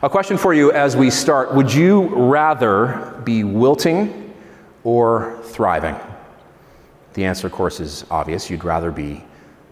A 0.00 0.08
question 0.08 0.38
for 0.38 0.54
you 0.54 0.70
as 0.70 0.96
we 0.96 1.10
start 1.10 1.52
Would 1.52 1.74
you 1.74 2.02
rather 2.14 3.20
be 3.24 3.42
wilting 3.42 4.32
or 4.84 5.40
thriving? 5.42 5.96
The 7.14 7.24
answer, 7.24 7.48
of 7.48 7.52
course, 7.52 7.80
is 7.80 8.04
obvious. 8.08 8.48
You'd 8.48 8.62
rather 8.62 8.92
be 8.92 9.24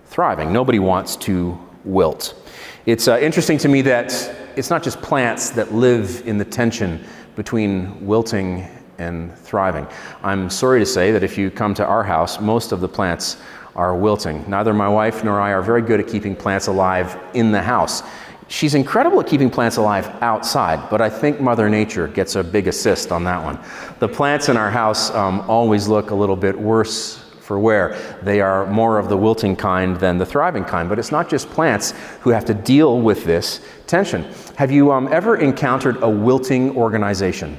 thriving. 0.07 0.53
Nobody 0.53 0.81
wants 0.81 1.15
to 1.19 1.57
wilt. 1.85 2.35
It's 2.87 3.07
uh, 3.07 3.21
interesting 3.21 3.57
to 3.59 3.69
me 3.69 3.83
that 3.83 4.35
it's 4.57 4.69
not 4.69 4.83
just 4.83 5.01
plants 5.01 5.51
that 5.51 5.73
live 5.73 6.27
in 6.27 6.39
the 6.39 6.45
tension 6.45 7.05
between 7.37 8.05
wilting 8.05 8.67
and 8.99 9.33
thriving. 9.39 9.87
I'm 10.25 10.51
sorry 10.51 10.81
to 10.81 10.87
say 10.87 11.13
that 11.13 11.23
if 11.23 11.39
you 11.39 11.53
come 11.53 11.73
to 11.75 11.87
our 11.87 12.03
house, 12.03 12.41
most 12.41 12.73
of 12.73 12.81
the 12.81 12.89
plants 12.89 13.37
are 13.77 13.95
wilting. 13.95 14.45
Neither 14.51 14.75
my 14.75 14.89
wife 14.89 15.23
nor 15.23 15.41
I 15.41 15.53
are 15.53 15.63
very 15.63 15.83
good 15.83 16.01
at 16.01 16.09
keeping 16.09 16.35
plants 16.35 16.67
alive 16.67 17.17
in 17.35 17.53
the 17.53 17.63
house. 17.63 18.03
She's 18.49 18.75
incredible 18.75 19.21
at 19.21 19.27
keeping 19.27 19.51
plants 19.51 19.77
alive 19.77 20.07
outside, 20.23 20.89
but 20.89 21.01
I 21.01 21.11
think 21.11 21.41
Mother 21.41 21.69
Nature 21.69 22.07
gets 22.07 22.37
a 22.37 22.45
big 22.45 22.69
assist 22.69 23.11
on 23.11 23.25
that 23.25 23.43
one. 23.43 23.59
The 23.99 24.09
plants 24.09 24.49
in 24.49 24.57
our 24.57 24.71
house 24.71 25.11
um, 25.11 25.41
always 25.49 25.89
look 25.89 26.11
a 26.11 26.15
little 26.15 26.37
bit 26.37 26.57
worse 26.57 27.25
for 27.41 27.59
wear. 27.59 27.97
They 28.23 28.41
are 28.41 28.67
more 28.67 28.99
of 28.99 29.09
the 29.09 29.17
wilting 29.17 29.57
kind 29.57 29.97
than 29.97 30.19
the 30.19 30.27
thriving 30.27 30.65
kind, 30.65 30.89
but 30.89 30.99
it's 30.99 31.13
not 31.13 31.29
just 31.29 31.49
plants 31.51 31.93
who 32.21 32.31
have 32.31 32.45
to 32.45 32.55
deal 32.55 33.01
with 33.01 33.25
this 33.25 33.61
tension. 33.87 34.25
Have 34.57 34.71
you 34.71 34.93
um, 34.93 35.09
ever 35.13 35.37
encountered 35.37 36.03
a 36.03 36.09
wilting 36.09 36.77
organization? 36.77 37.57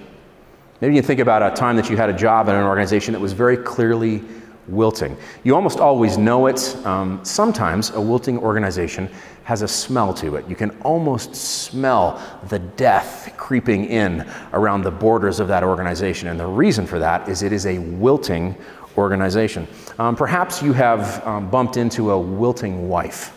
Maybe 0.80 0.96
you 0.96 1.02
think 1.02 1.20
about 1.20 1.42
a 1.42 1.56
time 1.56 1.76
that 1.78 1.90
you 1.90 1.98
had 1.98 2.10
a 2.10 2.14
job 2.14 2.50
in 2.50 2.56
an 2.56 2.64
organization 2.64 3.14
that 3.14 3.20
was 3.20 3.34
very 3.34 3.58
clearly 3.58 4.24
wilting. 4.68 5.18
You 5.44 5.56
almost 5.56 5.80
always 5.80 6.18
know 6.18 6.48
it. 6.48 6.76
Um, 6.86 7.24
sometimes 7.24 7.92
a 7.92 8.02
wilting 8.02 8.38
organization 8.40 9.10
has 9.44 9.62
a 9.62 9.68
smell 9.68 10.14
to 10.14 10.36
it. 10.36 10.48
You 10.50 10.56
can 10.56 10.72
almost 10.82 11.36
smell 11.36 12.22
the 12.50 12.60
death 12.60 13.34
creeping 13.38 13.86
in 13.86 14.30
around 14.52 14.82
the 14.82 14.92
borders 14.92 15.40
of 15.40 15.48
that 15.48 15.64
organization. 15.64 16.28
And 16.28 16.40
the 16.40 16.46
reason 16.46 16.86
for 16.86 17.00
that 17.00 17.30
is 17.30 17.44
it 17.44 17.54
is 17.54 17.66
a 17.66 17.80
wilting 17.80 18.56
organization. 18.98 19.68
Um, 20.00 20.16
perhaps 20.16 20.62
you 20.62 20.74
have 20.74 21.26
um, 21.26 21.50
bumped 21.50 21.78
into 21.78 22.12
a 22.12 22.20
wilting 22.20 22.90
wife. 22.90 23.37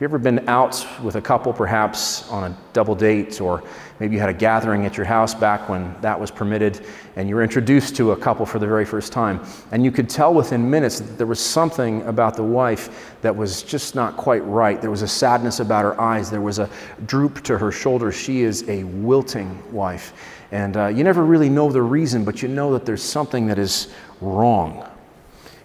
Have 0.00 0.10
you 0.10 0.16
ever 0.16 0.18
been 0.18 0.48
out 0.48 0.86
with 1.02 1.16
a 1.16 1.20
couple, 1.20 1.52
perhaps 1.52 2.26
on 2.30 2.50
a 2.50 2.56
double 2.72 2.94
date, 2.94 3.38
or 3.38 3.62
maybe 3.98 4.14
you 4.14 4.20
had 4.20 4.30
a 4.30 4.32
gathering 4.32 4.86
at 4.86 4.96
your 4.96 5.04
house 5.04 5.34
back 5.34 5.68
when 5.68 5.94
that 6.00 6.18
was 6.18 6.30
permitted, 6.30 6.86
and 7.16 7.28
you 7.28 7.34
were 7.34 7.42
introduced 7.42 7.96
to 7.96 8.12
a 8.12 8.16
couple 8.16 8.46
for 8.46 8.58
the 8.58 8.66
very 8.66 8.86
first 8.86 9.12
time, 9.12 9.44
and 9.72 9.84
you 9.84 9.92
could 9.92 10.08
tell 10.08 10.32
within 10.32 10.70
minutes 10.70 11.00
that 11.00 11.18
there 11.18 11.26
was 11.26 11.38
something 11.38 12.00
about 12.04 12.34
the 12.34 12.42
wife 12.42 13.14
that 13.20 13.36
was 13.36 13.62
just 13.62 13.94
not 13.94 14.16
quite 14.16 14.42
right. 14.46 14.80
There 14.80 14.90
was 14.90 15.02
a 15.02 15.06
sadness 15.06 15.60
about 15.60 15.82
her 15.82 16.00
eyes, 16.00 16.30
there 16.30 16.40
was 16.40 16.60
a 16.60 16.70
droop 17.04 17.42
to 17.42 17.58
her 17.58 17.70
shoulders. 17.70 18.14
She 18.14 18.40
is 18.40 18.66
a 18.70 18.84
wilting 18.84 19.62
wife. 19.70 20.14
And 20.50 20.78
uh, 20.78 20.86
you 20.86 21.04
never 21.04 21.26
really 21.26 21.50
know 21.50 21.70
the 21.70 21.82
reason, 21.82 22.24
but 22.24 22.40
you 22.40 22.48
know 22.48 22.72
that 22.72 22.86
there's 22.86 23.02
something 23.02 23.46
that 23.48 23.58
is 23.58 23.88
wrong. 24.22 24.88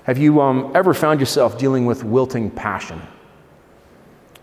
Have 0.03 0.17
you 0.17 0.41
um, 0.41 0.73
ever 0.75 0.93
found 0.93 1.21
yourself 1.21 1.57
dealing 1.57 1.85
with 1.85 2.03
wilting 2.03 2.51
passion? 2.51 3.01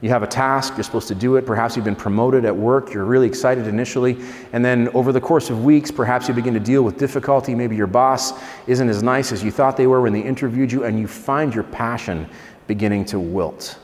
You 0.02 0.08
have 0.08 0.24
a 0.24 0.26
task, 0.26 0.76
you're 0.76 0.82
supposed 0.82 1.06
to 1.08 1.14
do 1.14 1.36
it. 1.36 1.46
Perhaps 1.46 1.76
you've 1.76 1.84
been 1.84 1.94
promoted 1.94 2.44
at 2.44 2.54
work, 2.54 2.92
you're 2.92 3.04
really 3.04 3.28
excited 3.28 3.68
initially. 3.68 4.18
And 4.52 4.64
then 4.64 4.88
over 4.88 5.12
the 5.12 5.20
course 5.20 5.48
of 5.48 5.64
weeks, 5.64 5.92
perhaps 5.92 6.26
you 6.26 6.34
begin 6.34 6.54
to 6.54 6.60
deal 6.60 6.82
with 6.82 6.98
difficulty. 6.98 7.54
Maybe 7.54 7.76
your 7.76 7.86
boss 7.86 8.32
isn't 8.66 8.88
as 8.88 9.00
nice 9.00 9.30
as 9.30 9.44
you 9.44 9.52
thought 9.52 9.76
they 9.76 9.86
were 9.86 10.00
when 10.00 10.12
they 10.12 10.20
interviewed 10.20 10.72
you, 10.72 10.82
and 10.82 10.98
you 10.98 11.06
find 11.06 11.54
your 11.54 11.62
passion 11.62 12.28
beginning 12.66 13.04
to 13.06 13.20
wilt. 13.20 13.78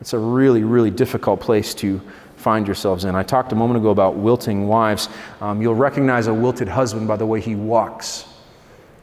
It's 0.00 0.12
a 0.12 0.18
really, 0.18 0.62
really 0.62 0.92
difficult 0.92 1.40
place 1.40 1.74
to 1.74 2.00
find 2.36 2.64
yourselves 2.64 3.04
in. 3.04 3.16
I 3.16 3.24
talked 3.24 3.50
a 3.50 3.56
moment 3.56 3.80
ago 3.80 3.90
about 3.90 4.14
wilting 4.14 4.68
wives. 4.68 5.08
Um, 5.40 5.60
you'll 5.60 5.74
recognize 5.74 6.28
a 6.28 6.34
wilted 6.34 6.68
husband 6.68 7.08
by 7.08 7.16
the 7.16 7.26
way 7.26 7.40
he 7.40 7.56
walks. 7.56 8.26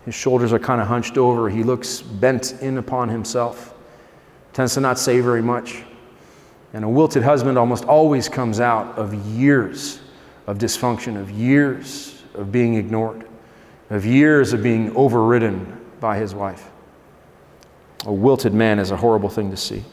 His 0.06 0.16
shoulders 0.16 0.54
are 0.54 0.60
kind 0.60 0.80
of 0.80 0.88
hunched 0.88 1.18
over, 1.18 1.50
he 1.50 1.64
looks 1.64 2.02
bent 2.02 2.62
in 2.62 2.78
upon 2.78 3.10
himself, 3.10 3.74
tends 4.54 4.76
to 4.76 4.80
not 4.80 4.98
say 4.98 5.20
very 5.20 5.42
much. 5.42 5.84
And 6.76 6.84
a 6.84 6.90
wilted 6.90 7.24
husband 7.24 7.58
almost 7.58 7.86
always 7.86 8.28
comes 8.28 8.60
out 8.60 8.98
of 8.98 9.14
years 9.14 10.02
of 10.46 10.58
dysfunction, 10.58 11.18
of 11.18 11.32
years 11.32 12.22
of 12.34 12.52
being 12.52 12.74
ignored, 12.74 13.26
of 13.90 14.06
years 14.06 14.52
of 14.52 14.62
being 14.62 14.94
overridden 14.94 15.80
by 16.02 16.18
his 16.18 16.36
wife. 16.36 16.70
A 18.06 18.12
wilted 18.12 18.54
man 18.54 18.78
is 18.78 18.92
a 18.92 18.98
horrible 18.98 19.30
thing 19.30 19.52
to 19.52 19.56
see. 19.56 19.86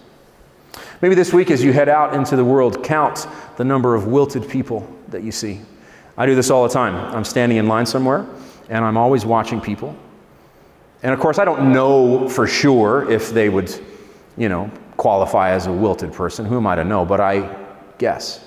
Maybe 1.01 1.15
this 1.15 1.33
week, 1.33 1.53
as 1.53 1.63
you 1.63 1.73
head 1.73 1.89
out 1.89 2.15
into 2.15 2.35
the 2.35 2.45
world, 2.45 2.83
count 2.83 3.29
the 3.57 3.65
number 3.65 3.95
of 3.95 4.09
wilted 4.09 4.49
people 4.49 4.85
that 5.07 5.23
you 5.23 5.31
see. 5.31 5.61
I 6.19 6.27
do 6.27 6.35
this 6.35 6.51
all 6.51 6.65
the 6.65 6.75
time. 6.75 6.97
I'm 7.15 7.25
standing 7.25 7.59
in 7.59 7.69
line 7.69 7.87
somewhere, 7.87 8.27
and 8.69 8.85
I'm 8.85 8.97
always 8.97 9.25
watching 9.25 9.61
people. 9.61 9.97
And 11.05 11.15
of 11.15 11.21
course, 11.21 11.39
I 11.39 11.45
don't 11.45 11.73
know 11.73 12.29
for 12.29 12.49
sure 12.49 13.09
if 13.09 13.31
they 13.31 13.49
would, 13.49 13.73
you 14.37 14.49
know, 14.49 14.69
qualify 15.03 15.51
as 15.51 15.67
a 15.67 15.73
wilted 15.73 16.13
person. 16.13 16.47
Who 16.47 16.57
am 16.57 16.65
I 16.65 16.77
to 16.77 16.85
know? 16.85 17.05
But 17.05 17.21
I 17.21 17.53
guess. 17.99 18.39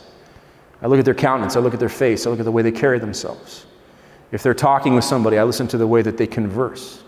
I 0.82 0.88
look 0.88 1.00
at 1.00 1.04
their 1.04 1.14
countenance, 1.14 1.58
I 1.58 1.60
look 1.60 1.74
at 1.74 1.82
their 1.82 1.90
face, 1.90 2.26
I 2.26 2.30
look 2.30 2.40
at 2.40 2.46
the 2.46 2.52
way 2.52 2.62
they 2.62 2.72
carry 2.72 2.98
themselves. 2.98 3.66
If 4.32 4.42
they're 4.42 4.54
talking 4.54 4.96
with 4.96 5.04
somebody, 5.04 5.38
I 5.38 5.44
listen 5.44 5.68
to 5.68 5.78
the 5.78 5.86
way 5.86 6.02
that 6.02 6.16
they 6.16 6.26
converse. 6.26 7.04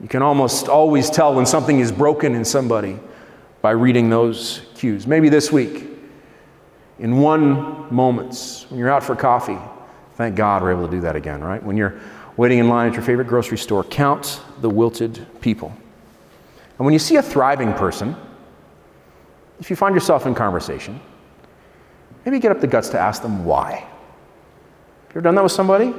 You 0.00 0.08
can 0.08 0.22
almost 0.22 0.70
always 0.70 1.10
tell 1.10 1.34
when 1.34 1.44
something 1.44 1.80
is 1.80 1.92
broken 1.92 2.34
in 2.34 2.46
somebody 2.46 2.98
by 3.60 3.72
reading 3.72 4.08
those 4.08 4.62
cues. 4.74 5.06
Maybe 5.06 5.28
this 5.28 5.52
week, 5.52 5.88
in 6.98 7.18
one 7.18 7.94
moment, 7.94 8.64
when 8.70 8.80
you're 8.80 8.90
out 8.90 9.04
for 9.04 9.14
coffee, 9.14 9.58
thank 10.14 10.34
God 10.34 10.62
we're 10.62 10.72
able 10.72 10.86
to 10.86 10.90
do 10.90 11.02
that 11.02 11.14
again, 11.14 11.44
right? 11.44 11.62
When 11.62 11.76
you're 11.76 12.00
waiting 12.38 12.58
in 12.58 12.70
line 12.70 12.88
at 12.88 12.94
your 12.94 13.02
favorite 13.02 13.28
grocery 13.28 13.58
store, 13.58 13.84
count 13.84 14.40
the 14.62 14.70
wilted 14.70 15.26
people. 15.42 15.74
And 16.78 16.86
when 16.86 16.94
you 16.94 16.98
see 16.98 17.16
a 17.16 17.22
thriving 17.22 17.74
person, 17.74 18.16
if 19.60 19.70
you 19.70 19.76
find 19.76 19.94
yourself 19.94 20.26
in 20.26 20.34
conversation, 20.34 21.00
maybe 22.24 22.38
get 22.38 22.50
up 22.50 22.60
the 22.60 22.66
guts 22.66 22.88
to 22.90 22.98
ask 22.98 23.22
them 23.22 23.44
why. 23.44 23.86
You 25.08 25.10
ever 25.10 25.20
done 25.20 25.34
that 25.34 25.42
with 25.42 25.52
somebody? 25.52 25.94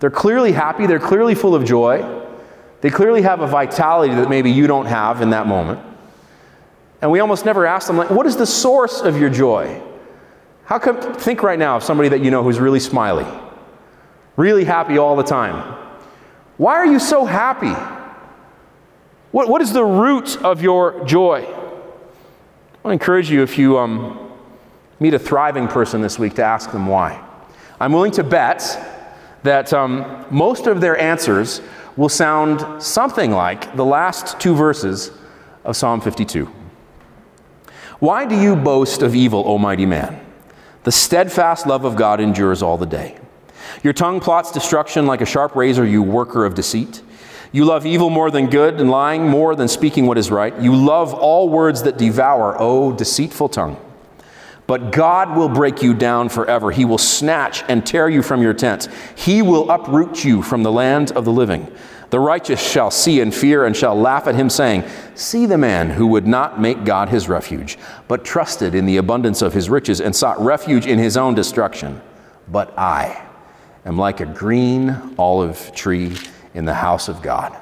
They're 0.00 0.10
clearly 0.10 0.52
happy, 0.52 0.86
they're 0.86 0.98
clearly 0.98 1.34
full 1.34 1.54
of 1.54 1.64
joy, 1.64 2.22
they 2.80 2.90
clearly 2.90 3.22
have 3.22 3.40
a 3.40 3.46
vitality 3.46 4.14
that 4.14 4.28
maybe 4.28 4.50
you 4.50 4.66
don't 4.66 4.86
have 4.86 5.22
in 5.22 5.30
that 5.30 5.46
moment. 5.46 5.80
And 7.00 7.10
we 7.10 7.20
almost 7.20 7.44
never 7.44 7.66
ask 7.66 7.86
them, 7.86 7.96
like, 7.96 8.10
what 8.10 8.26
is 8.26 8.36
the 8.36 8.46
source 8.46 9.00
of 9.00 9.18
your 9.18 9.30
joy? 9.30 9.82
How 10.64 10.78
come, 10.78 11.00
think 11.14 11.42
right 11.42 11.58
now 11.58 11.76
of 11.76 11.84
somebody 11.84 12.08
that 12.10 12.20
you 12.20 12.30
know 12.30 12.42
who's 12.42 12.58
really 12.58 12.80
smiley, 12.80 13.26
really 14.36 14.64
happy 14.64 14.98
all 14.98 15.16
the 15.16 15.22
time. 15.22 15.78
Why 16.56 16.74
are 16.74 16.86
you 16.86 16.98
so 16.98 17.24
happy? 17.24 17.74
What, 19.32 19.48
what 19.48 19.62
is 19.62 19.72
the 19.72 19.84
root 19.84 20.36
of 20.42 20.62
your 20.62 21.04
joy? 21.04 21.42
I 22.86 22.92
encourage 22.92 23.30
you 23.30 23.42
if 23.42 23.56
you 23.56 23.78
um, 23.78 24.30
meet 25.00 25.14
a 25.14 25.18
thriving 25.18 25.68
person 25.68 26.02
this 26.02 26.18
week 26.18 26.34
to 26.34 26.44
ask 26.44 26.70
them 26.70 26.86
why. 26.86 27.18
I'm 27.80 27.94
willing 27.94 28.12
to 28.12 28.22
bet 28.22 28.78
that 29.42 29.72
um, 29.72 30.26
most 30.30 30.66
of 30.66 30.82
their 30.82 30.98
answers 30.98 31.62
will 31.96 32.10
sound 32.10 32.82
something 32.82 33.30
like 33.30 33.74
the 33.74 33.84
last 33.86 34.38
two 34.38 34.54
verses 34.54 35.12
of 35.64 35.76
Psalm 35.76 36.02
52. 36.02 36.44
Why 38.00 38.26
do 38.26 38.38
you 38.38 38.54
boast 38.54 39.00
of 39.00 39.14
evil, 39.14 39.44
O 39.46 39.56
mighty 39.56 39.86
man? 39.86 40.20
The 40.82 40.92
steadfast 40.92 41.66
love 41.66 41.86
of 41.86 41.96
God 41.96 42.20
endures 42.20 42.62
all 42.62 42.76
the 42.76 42.84
day. 42.84 43.16
Your 43.82 43.94
tongue 43.94 44.20
plots 44.20 44.52
destruction 44.52 45.06
like 45.06 45.22
a 45.22 45.26
sharp 45.26 45.56
razor, 45.56 45.86
you 45.86 46.02
worker 46.02 46.44
of 46.44 46.54
deceit. 46.54 47.00
You 47.54 47.64
love 47.64 47.86
evil 47.86 48.10
more 48.10 48.32
than 48.32 48.50
good, 48.50 48.80
and 48.80 48.90
lying 48.90 49.28
more 49.28 49.54
than 49.54 49.68
speaking 49.68 50.06
what 50.06 50.18
is 50.18 50.28
right. 50.28 50.60
You 50.60 50.74
love 50.74 51.14
all 51.14 51.48
words 51.48 51.84
that 51.84 51.96
devour, 51.96 52.60
O 52.60 52.90
deceitful 52.90 53.50
tongue. 53.50 53.76
But 54.66 54.90
God 54.90 55.36
will 55.36 55.48
break 55.48 55.80
you 55.80 55.94
down 55.94 56.30
forever. 56.30 56.72
He 56.72 56.84
will 56.84 56.98
snatch 56.98 57.62
and 57.68 57.86
tear 57.86 58.08
you 58.08 58.24
from 58.24 58.42
your 58.42 58.54
tent. 58.54 58.88
He 59.14 59.40
will 59.40 59.70
uproot 59.70 60.24
you 60.24 60.42
from 60.42 60.64
the 60.64 60.72
land 60.72 61.12
of 61.12 61.24
the 61.24 61.30
living. 61.30 61.70
The 62.10 62.18
righteous 62.18 62.60
shall 62.60 62.90
see 62.90 63.20
and 63.20 63.32
fear 63.32 63.64
and 63.64 63.76
shall 63.76 63.94
laugh 63.94 64.26
at 64.26 64.34
him, 64.34 64.50
saying, 64.50 64.82
See 65.14 65.46
the 65.46 65.56
man 65.56 65.90
who 65.90 66.08
would 66.08 66.26
not 66.26 66.60
make 66.60 66.84
God 66.84 67.08
his 67.08 67.28
refuge, 67.28 67.78
but 68.08 68.24
trusted 68.24 68.74
in 68.74 68.84
the 68.84 68.96
abundance 68.96 69.42
of 69.42 69.52
his 69.52 69.70
riches 69.70 70.00
and 70.00 70.16
sought 70.16 70.40
refuge 70.40 70.88
in 70.88 70.98
his 70.98 71.16
own 71.16 71.36
destruction. 71.36 72.02
But 72.48 72.76
I 72.76 73.24
am 73.84 73.96
like 73.96 74.18
a 74.18 74.26
green 74.26 75.14
olive 75.16 75.70
tree 75.72 76.16
in 76.54 76.64
the 76.64 76.74
house 76.74 77.08
of 77.08 77.20
God. 77.20 77.56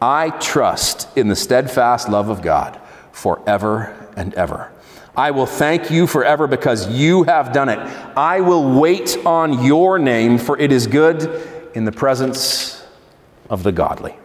I 0.00 0.30
trust 0.30 1.08
in 1.16 1.28
the 1.28 1.36
steadfast 1.36 2.08
love 2.08 2.28
of 2.28 2.42
God 2.42 2.80
forever 3.12 3.94
and 4.16 4.34
ever. 4.34 4.70
I 5.16 5.30
will 5.30 5.46
thank 5.46 5.90
you 5.90 6.06
forever 6.06 6.46
because 6.46 6.88
you 6.88 7.24
have 7.24 7.52
done 7.52 7.68
it. 7.68 7.78
I 8.16 8.40
will 8.40 8.80
wait 8.80 9.18
on 9.26 9.64
your 9.64 9.98
name, 9.98 10.38
for 10.38 10.58
it 10.58 10.72
is 10.72 10.86
good 10.86 11.48
in 11.74 11.84
the 11.84 11.92
presence 11.92 12.84
of 13.50 13.62
the 13.62 13.72
godly. 13.72 14.16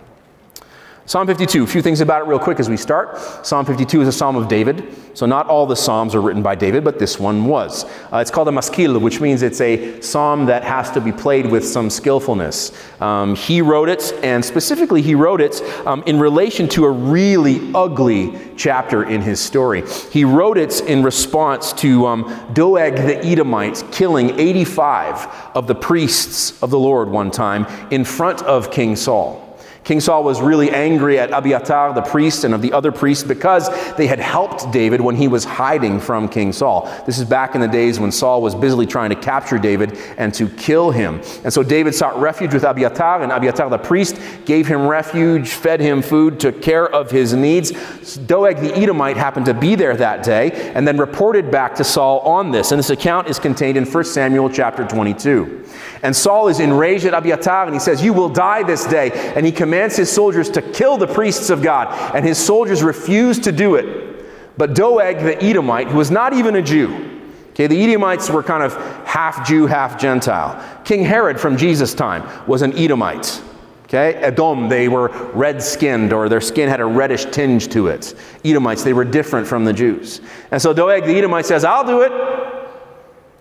Psalm 1.07 1.25
52, 1.25 1.63
a 1.63 1.67
few 1.67 1.81
things 1.81 2.01
about 2.01 2.21
it 2.21 2.27
real 2.27 2.37
quick 2.37 2.59
as 2.59 2.69
we 2.69 2.75
start. 2.75 3.17
Psalm 3.45 3.65
52 3.65 4.01
is 4.01 4.09
a 4.09 4.11
psalm 4.11 4.35
of 4.35 4.49
David. 4.49 4.93
So, 5.13 5.25
not 5.25 5.47
all 5.47 5.65
the 5.65 5.73
psalms 5.73 6.13
are 6.13 6.19
written 6.19 6.43
by 6.43 6.53
David, 6.53 6.83
but 6.83 6.99
this 6.99 7.17
one 7.17 7.45
was. 7.45 7.85
Uh, 8.11 8.17
it's 8.17 8.29
called 8.29 8.49
a 8.49 8.51
maskil, 8.51 8.99
which 8.99 9.21
means 9.21 9.41
it's 9.41 9.61
a 9.61 10.01
psalm 10.01 10.47
that 10.47 10.65
has 10.65 10.91
to 10.91 10.99
be 10.99 11.13
played 11.13 11.49
with 11.49 11.65
some 11.65 11.89
skillfulness. 11.89 12.73
Um, 13.01 13.37
he 13.37 13.61
wrote 13.61 13.87
it, 13.87 14.13
and 14.21 14.43
specifically, 14.43 15.01
he 15.01 15.15
wrote 15.15 15.39
it 15.39 15.61
um, 15.87 16.03
in 16.07 16.19
relation 16.19 16.67
to 16.69 16.83
a 16.83 16.91
really 16.91 17.71
ugly 17.73 18.37
chapter 18.57 19.05
in 19.05 19.21
his 19.21 19.39
story. 19.39 19.83
He 20.11 20.25
wrote 20.25 20.57
it 20.57 20.81
in 20.81 21.03
response 21.03 21.71
to 21.73 22.05
um, 22.05 22.47
Doeg 22.51 22.97
the 22.97 23.25
Edomite 23.25 23.81
killing 23.93 24.37
85 24.37 25.55
of 25.55 25.67
the 25.67 25.75
priests 25.75 26.61
of 26.61 26.69
the 26.69 26.79
Lord 26.79 27.07
one 27.07 27.31
time 27.31 27.65
in 27.91 28.03
front 28.03 28.41
of 28.43 28.71
King 28.71 28.97
Saul. 28.97 29.46
King 29.87 30.01
Saul 30.01 30.25
was 30.25 30.41
really 30.41 30.69
angry 30.69 31.17
at 31.17 31.31
Abiathar, 31.31 31.93
the 31.93 32.01
priest, 32.01 32.43
and 32.43 32.53
of 32.53 32.61
the 32.61 32.73
other 32.73 32.91
priests 32.91 33.23
because 33.23 33.69
they 33.95 34.05
had 34.05 34.19
helped 34.19 34.69
David 34.73 34.99
when 34.99 35.15
he 35.15 35.29
was 35.29 35.45
hiding 35.45 36.01
from 36.01 36.27
King 36.27 36.51
Saul. 36.51 36.93
This 37.05 37.17
is 37.17 37.23
back 37.23 37.55
in 37.55 37.61
the 37.61 37.69
days 37.69 37.97
when 37.97 38.11
Saul 38.11 38.41
was 38.41 38.53
busily 38.53 38.85
trying 38.85 39.11
to 39.11 39.15
capture 39.15 39.57
David 39.57 39.97
and 40.17 40.33
to 40.33 40.49
kill 40.49 40.91
him. 40.91 41.21
And 41.45 41.53
so 41.53 41.63
David 41.63 41.95
sought 41.95 42.19
refuge 42.19 42.53
with 42.53 42.65
Abiathar, 42.65 43.21
and 43.21 43.31
Abiathar, 43.31 43.69
the 43.69 43.77
priest, 43.77 44.19
gave 44.43 44.67
him 44.67 44.85
refuge, 44.85 45.51
fed 45.51 45.79
him 45.79 46.01
food, 46.01 46.37
took 46.37 46.61
care 46.61 46.93
of 46.93 47.09
his 47.09 47.33
needs. 47.33 47.71
Doeg 48.17 48.57
the 48.57 48.75
Edomite 48.75 49.15
happened 49.15 49.45
to 49.45 49.53
be 49.53 49.75
there 49.75 49.95
that 49.95 50.21
day 50.21 50.51
and 50.75 50.85
then 50.85 50.97
reported 50.97 51.49
back 51.49 51.75
to 51.75 51.85
Saul 51.85 52.19
on 52.19 52.51
this. 52.51 52.73
And 52.73 52.79
this 52.79 52.89
account 52.89 53.29
is 53.29 53.39
contained 53.39 53.77
in 53.77 53.85
1 53.85 54.03
Samuel 54.03 54.49
chapter 54.49 54.85
22. 54.85 55.63
And 56.03 56.15
Saul 56.15 56.47
is 56.47 56.59
enraged 56.59 57.05
at 57.05 57.13
Abiathar 57.13 57.65
and 57.65 57.73
he 57.73 57.79
says, 57.79 58.03
You 58.03 58.13
will 58.13 58.29
die 58.29 58.63
this 58.63 58.85
day. 58.85 59.11
And 59.35 59.45
he 59.45 59.51
commands 59.51 59.76
his 59.77 60.11
soldiers 60.11 60.49
to 60.51 60.61
kill 60.61 60.97
the 60.97 61.07
priests 61.07 61.49
of 61.49 61.61
God. 61.61 62.15
And 62.15 62.25
his 62.25 62.37
soldiers 62.37 62.81
refuse 62.81 63.39
to 63.39 63.51
do 63.51 63.75
it. 63.75 64.25
But 64.57 64.73
Doeg 64.73 65.19
the 65.19 65.43
Edomite, 65.43 65.87
who 65.87 65.97
was 65.97 66.09
not 66.09 66.33
even 66.33 66.55
a 66.55 66.61
Jew, 66.61 67.21
okay, 67.51 67.67
the 67.67 67.79
Edomites 67.79 68.29
were 68.29 68.41
kind 68.41 68.63
of 68.63 68.75
half 69.05 69.47
Jew, 69.47 69.67
half 69.67 69.99
Gentile. 69.99 70.63
King 70.83 71.03
Herod 71.03 71.39
from 71.39 71.57
Jesus' 71.57 71.93
time 71.93 72.23
was 72.47 72.63
an 72.63 72.75
Edomite. 72.77 73.41
Okay, 73.83 74.15
Edom, 74.15 74.67
they 74.67 74.89
were 74.89 75.07
red 75.33 75.63
skinned 75.63 76.11
or 76.11 76.27
their 76.27 76.41
skin 76.41 76.67
had 76.67 76.81
a 76.81 76.85
reddish 76.85 77.23
tinge 77.25 77.69
to 77.69 77.87
it. 77.87 78.15
Edomites, 78.43 78.83
they 78.83 78.91
were 78.91 79.05
different 79.05 79.47
from 79.47 79.63
the 79.63 79.71
Jews. 79.71 80.19
And 80.51 80.61
so 80.61 80.73
Doeg 80.73 81.05
the 81.05 81.15
Edomite 81.15 81.45
says, 81.45 81.63
I'll 81.63 81.85
do 81.85 82.01
it. 82.01 82.11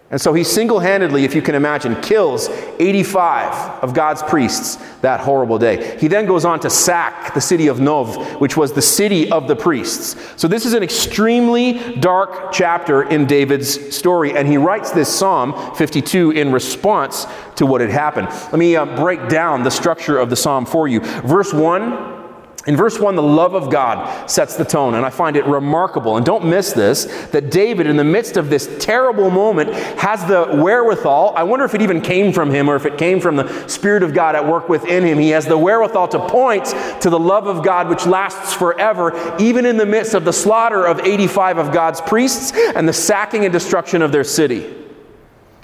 And 0.08 0.20
so 0.20 0.32
he 0.32 0.44
single 0.44 0.78
handedly, 0.78 1.24
if 1.24 1.34
you 1.34 1.42
can 1.42 1.56
imagine, 1.56 2.00
kills 2.00 2.48
85 2.78 3.82
of 3.82 3.92
God's 3.92 4.22
priests 4.22 4.76
that 5.00 5.18
horrible 5.18 5.58
day. 5.58 5.98
He 5.98 6.06
then 6.06 6.26
goes 6.26 6.44
on 6.44 6.60
to 6.60 6.70
sack 6.70 7.34
the 7.34 7.40
city 7.40 7.66
of 7.66 7.80
Nov, 7.80 8.40
which 8.40 8.56
was 8.56 8.72
the 8.72 8.82
city 8.82 9.28
of 9.32 9.48
the 9.48 9.56
priests. 9.56 10.14
So 10.36 10.46
this 10.46 10.64
is 10.64 10.74
an 10.74 10.84
extremely 10.84 11.96
dark 11.96 12.52
chapter 12.52 13.02
in 13.02 13.26
David's 13.26 13.96
story, 13.96 14.36
and 14.36 14.46
he 14.46 14.56
writes 14.56 14.92
this 14.92 15.12
Psalm 15.12 15.74
52 15.74 16.30
in 16.30 16.52
response 16.52 17.26
to 17.56 17.66
what 17.66 17.80
had 17.80 17.90
happened. 17.90 18.28
Let 18.28 18.58
me 18.58 18.76
uh, 18.76 18.96
break 18.96 19.28
down 19.28 19.64
the 19.64 19.70
structure 19.70 20.18
of 20.18 20.30
the 20.30 20.36
psalm 20.36 20.66
for 20.66 20.86
you. 20.86 21.00
Verse 21.00 21.52
1 21.52 22.15
in 22.66 22.76
verse 22.76 22.98
1, 22.98 23.14
the 23.14 23.22
love 23.22 23.54
of 23.54 23.70
God 23.70 24.28
sets 24.28 24.56
the 24.56 24.64
tone, 24.64 24.94
and 24.94 25.06
I 25.06 25.10
find 25.10 25.36
it 25.36 25.44
remarkable. 25.46 26.16
And 26.16 26.26
don't 26.26 26.46
miss 26.46 26.72
this 26.72 27.04
that 27.30 27.50
David, 27.50 27.86
in 27.86 27.96
the 27.96 28.04
midst 28.04 28.36
of 28.36 28.50
this 28.50 28.68
terrible 28.80 29.30
moment, 29.30 29.72
has 29.98 30.24
the 30.24 30.60
wherewithal. 30.62 31.34
I 31.36 31.44
wonder 31.44 31.64
if 31.64 31.74
it 31.74 31.82
even 31.82 32.00
came 32.00 32.32
from 32.32 32.50
him 32.50 32.68
or 32.68 32.74
if 32.74 32.84
it 32.84 32.98
came 32.98 33.20
from 33.20 33.36
the 33.36 33.68
Spirit 33.68 34.02
of 34.02 34.12
God 34.12 34.34
at 34.34 34.44
work 34.44 34.68
within 34.68 35.04
him. 35.04 35.18
He 35.18 35.30
has 35.30 35.46
the 35.46 35.56
wherewithal 35.56 36.08
to 36.08 36.28
point 36.28 36.64
to 37.02 37.08
the 37.08 37.18
love 37.18 37.46
of 37.46 37.64
God 37.64 37.88
which 37.88 38.04
lasts 38.04 38.52
forever, 38.52 39.36
even 39.38 39.64
in 39.64 39.76
the 39.76 39.86
midst 39.86 40.14
of 40.14 40.24
the 40.24 40.32
slaughter 40.32 40.84
of 40.84 40.98
85 40.98 41.58
of 41.58 41.72
God's 41.72 42.00
priests 42.00 42.52
and 42.74 42.88
the 42.88 42.92
sacking 42.92 43.44
and 43.44 43.52
destruction 43.52 44.02
of 44.02 44.10
their 44.10 44.24
city. 44.24 44.85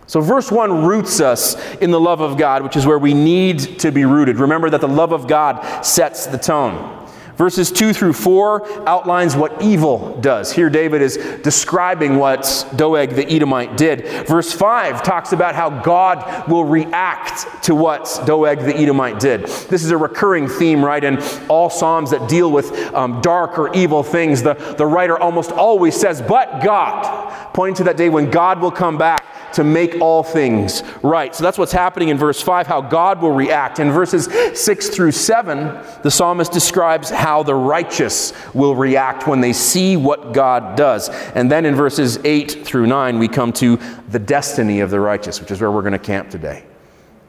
So, 0.07 0.21
verse 0.21 0.51
1 0.51 0.85
roots 0.85 1.21
us 1.21 1.55
in 1.77 1.91
the 1.91 2.01
love 2.01 2.21
of 2.21 2.37
God, 2.37 2.63
which 2.63 2.77
is 2.77 2.87
where 2.87 2.99
we 2.99 3.15
need 3.15 3.79
to 3.81 3.91
be 3.91 4.05
rooted. 4.05 4.39
Remember 4.39 4.69
that 4.71 4.81
the 4.81 4.89
love 4.89 5.13
of 5.13 5.27
God 5.27 5.83
sets 5.83 6.27
the 6.27 6.39
tone. 6.39 7.03
Verses 7.37 7.73
2 7.73 7.93
through 7.93 8.13
4 8.13 8.89
outlines 8.89 9.35
what 9.35 9.63
evil 9.63 10.21
does. 10.21 10.53
Here, 10.53 10.69
David 10.69 11.01
is 11.01 11.17
describing 11.43 12.17
what 12.17 12.67
Doeg 12.77 13.11
the 13.11 13.27
Edomite 13.27 13.77
did. 13.77 14.29
Verse 14.29 14.53
5 14.53 15.03
talks 15.03 15.33
about 15.33 15.55
how 15.55 15.71
God 15.83 16.49
will 16.49 16.65
react 16.65 17.65
to 17.65 17.75
what 17.75 18.21
Doeg 18.27 18.61
the 18.61 18.77
Edomite 18.77 19.19
did. 19.19 19.43
This 19.43 19.83
is 19.83 19.91
a 19.91 19.97
recurring 19.97 20.47
theme, 20.47 20.85
right, 20.85 21.03
in 21.03 21.23
all 21.49 21.71
Psalms 21.71 22.11
that 22.11 22.29
deal 22.29 22.53
with 22.53 22.71
um, 22.95 23.21
dark 23.23 23.59
or 23.59 23.75
evil 23.75 24.03
things. 24.03 24.43
The, 24.43 24.55
the 24.77 24.87
writer 24.87 25.19
almost 25.19 25.53
always 25.53 25.99
says, 25.99 26.21
But 26.21 26.63
God, 26.63 27.55
pointing 27.55 27.77
to 27.77 27.85
that 27.85 27.97
day 27.97 28.11
when 28.11 28.31
God 28.31 28.61
will 28.61 28.71
come 28.71 28.99
back 28.99 29.32
to 29.55 29.65
make 29.65 30.01
all 30.01 30.23
things 30.23 30.83
right. 31.03 31.35
So 31.35 31.45
that's 31.45 31.59
what's 31.59 31.73
happening 31.73 32.09
in 32.09 32.19
verse 32.19 32.41
5, 32.41 32.67
how 32.67 32.81
God 32.81 33.21
will 33.21 33.33
react. 33.33 33.79
In 33.79 33.91
verses 33.91 34.29
6 34.61 34.89
through 34.89 35.13
7, 35.13 35.81
the 36.03 36.11
psalmist 36.11 36.53
describes 36.53 37.11
how 37.11 37.43
the 37.43 37.55
righteous 37.55 38.33
will 38.55 38.75
react 38.75 39.27
when 39.27 39.41
they 39.41 39.53
see 39.53 39.97
what 39.97 40.33
God 40.33 40.77
does. 40.77 41.09
And 41.35 41.51
then 41.51 41.65
in 41.65 41.75
verses 41.75 42.19
8 42.25 42.65
through 42.65 42.87
9, 42.87 43.19
we 43.19 43.29
come 43.29 43.53
to 43.55 43.79
the 44.09 44.19
destiny 44.19 44.81
of 44.81 44.91
the 44.91 45.01
righteous, 45.01 45.41
which 45.41 45.51
is 45.51 45.61
where 45.61 45.71
we're 45.71 45.83
going 45.83 45.93
to 45.93 45.99
camp 45.99 46.31
today. 46.31 46.65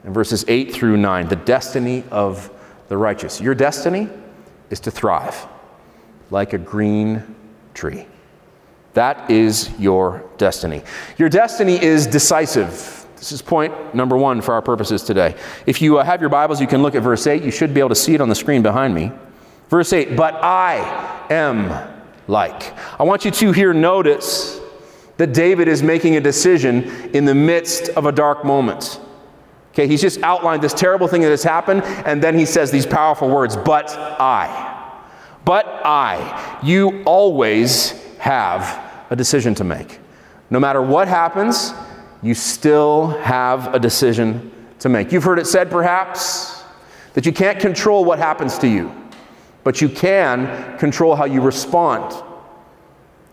In 0.03 0.13
verses 0.13 0.43
8 0.47 0.73
through 0.73 0.97
9, 0.97 1.27
the 1.27 1.35
destiny 1.35 2.03
of 2.11 2.49
the 2.87 2.97
righteous. 2.97 3.39
Your 3.39 3.55
destiny 3.55 4.09
is 4.69 4.79
to 4.81 4.91
thrive 4.91 5.47
like 6.29 6.53
a 6.53 6.57
green 6.57 7.35
tree. 7.73 8.05
That 8.93 9.31
is 9.31 9.71
your 9.79 10.23
destiny. 10.37 10.83
Your 11.17 11.29
destiny 11.29 11.81
is 11.81 12.05
decisive. 12.05 13.05
This 13.15 13.31
is 13.31 13.41
point 13.41 13.95
number 13.95 14.17
one 14.17 14.41
for 14.41 14.53
our 14.53 14.61
purposes 14.61 15.01
today. 15.01 15.35
If 15.65 15.81
you 15.81 15.97
uh, 15.97 16.03
have 16.03 16.21
your 16.21 16.29
Bibles, 16.29 16.61
you 16.61 16.67
can 16.67 16.83
look 16.83 16.93
at 16.93 17.01
verse 17.01 17.25
8. 17.25 17.41
You 17.41 17.51
should 17.51 17.73
be 17.73 17.79
able 17.79 17.89
to 17.89 17.95
see 17.95 18.13
it 18.13 18.21
on 18.21 18.29
the 18.29 18.35
screen 18.35 18.61
behind 18.61 18.93
me. 18.93 19.11
Verse 19.69 19.93
8, 19.93 20.15
but 20.15 20.35
I 20.35 21.25
am 21.29 22.03
like. 22.27 22.73
I 22.99 23.03
want 23.03 23.25
you 23.25 23.31
to 23.31 23.51
here 23.51 23.73
notice 23.73 24.59
that 25.17 25.33
David 25.33 25.67
is 25.67 25.81
making 25.81 26.15
a 26.15 26.21
decision 26.21 26.83
in 27.15 27.25
the 27.25 27.33
midst 27.33 27.89
of 27.89 28.05
a 28.05 28.11
dark 28.11 28.45
moment. 28.45 28.99
Okay, 29.71 29.87
he's 29.87 30.01
just 30.01 30.21
outlined 30.21 30.61
this 30.61 30.73
terrible 30.73 31.07
thing 31.07 31.21
that 31.21 31.31
has 31.31 31.43
happened, 31.43 31.81
and 32.05 32.21
then 32.21 32.37
he 32.37 32.45
says 32.45 32.69
these 32.69 32.85
powerful 32.85 33.29
words, 33.29 33.55
but 33.57 33.89
I. 33.89 34.99
But 35.45 35.65
I. 35.83 36.59
You 36.61 37.01
always 37.05 37.93
have 38.23 38.81
a 39.09 39.17
decision 39.17 39.53
to 39.53 39.65
make. 39.65 39.99
No 40.49 40.57
matter 40.57 40.81
what 40.81 41.09
happens, 41.09 41.73
you 42.21 42.33
still 42.33 43.07
have 43.19 43.75
a 43.75 43.79
decision 43.79 44.49
to 44.79 44.87
make. 44.87 45.12
You've 45.12 45.25
heard 45.25 45.39
it 45.39 45.45
said, 45.45 45.69
perhaps, 45.69 46.63
that 47.15 47.25
you 47.25 47.33
can't 47.33 47.59
control 47.59 48.05
what 48.05 48.19
happens 48.19 48.57
to 48.59 48.67
you, 48.69 48.95
but 49.65 49.81
you 49.81 49.89
can 49.89 50.77
control 50.77 51.17
how 51.17 51.25
you 51.25 51.41
respond. 51.41 52.15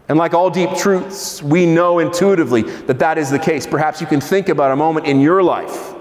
And 0.09 0.19
like 0.19 0.35
all 0.35 0.51
deep 0.51 0.75
truths, 0.77 1.41
we 1.41 1.67
know 1.67 2.01
intuitively 2.01 2.63
that 2.63 2.99
that 2.99 3.17
is 3.17 3.31
the 3.31 3.39
case. 3.39 3.69
Perhaps 3.69 4.01
you 4.01 4.09
can 4.09 4.21
think 4.21 4.49
about 4.49 4.73
a 4.73 4.77
moment 4.77 5.07
in 5.07 5.21
your 5.21 5.41
life 5.41 5.95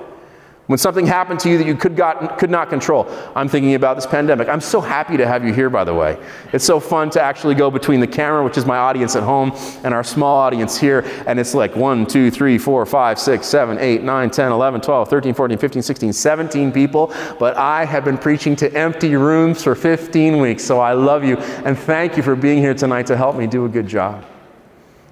when 0.70 0.78
something 0.78 1.08
happened 1.08 1.40
to 1.40 1.50
you 1.50 1.58
that 1.58 1.66
you 1.66 1.74
could, 1.74 1.96
got, 1.96 2.38
could 2.38 2.52
not 2.52 2.70
control. 2.70 3.10
I'm 3.36 3.50
thinking 3.50 3.74
about 3.74 3.96
this 3.96 4.06
pandemic. 4.06 4.48
I'm 4.48 4.62
so 4.62 4.80
happy 4.80 5.18
to 5.18 5.26
have 5.26 5.44
you 5.44 5.52
here, 5.52 5.68
by 5.68 5.84
the 5.84 5.96
way. 5.96 6.16
It's 6.54 6.64
so 6.64 6.80
fun 6.80 7.10
to 7.10 7.22
actually 7.22 7.56
go 7.56 7.72
between 7.72 8.00
the 8.00 8.06
camera, 8.06 8.44
which 8.44 8.56
is 8.56 8.68
my 8.68 8.78
audience 8.78 9.16
at 9.16 9.24
home, 9.24 9.52
and 9.84 9.96
our 9.96 10.04
small 10.04 10.38
audience 10.38 10.78
here. 10.78 11.04
And 11.26 11.40
it's 11.40 11.56
like 11.56 11.76
1, 11.76 12.06
2, 12.06 12.30
3, 12.30 12.58
4, 12.60 12.86
5, 12.86 13.20
6, 13.20 13.48
7, 13.48 13.80
8, 13.80 14.04
9, 14.04 14.30
10, 14.30 14.52
11, 14.52 14.82
12, 14.82 15.10
13, 15.10 15.34
14, 15.34 15.58
15, 15.58 15.82
16, 15.82 16.14
17 16.14 16.72
people. 16.72 17.12
But 17.40 17.58
I 17.58 17.84
have 17.84 18.06
been 18.06 18.20
preaching 18.20 18.56
to 18.58 18.72
empty 18.78 19.16
rooms 19.16 19.64
for 19.64 19.74
15 19.74 20.38
weeks. 20.38 20.64
So 20.64 20.80
I 20.80 20.94
love 20.94 21.24
you. 21.24 21.38
And 21.66 21.80
thank 21.80 22.16
you 22.16 22.22
for 22.22 22.36
being 22.36 22.60
here 22.60 22.76
tonight 22.76 23.08
to 23.08 23.18
help 23.18 23.36
me 23.36 23.48
do 23.48 23.66
a 23.66 23.70
good 23.70 23.88
job. 23.88 24.24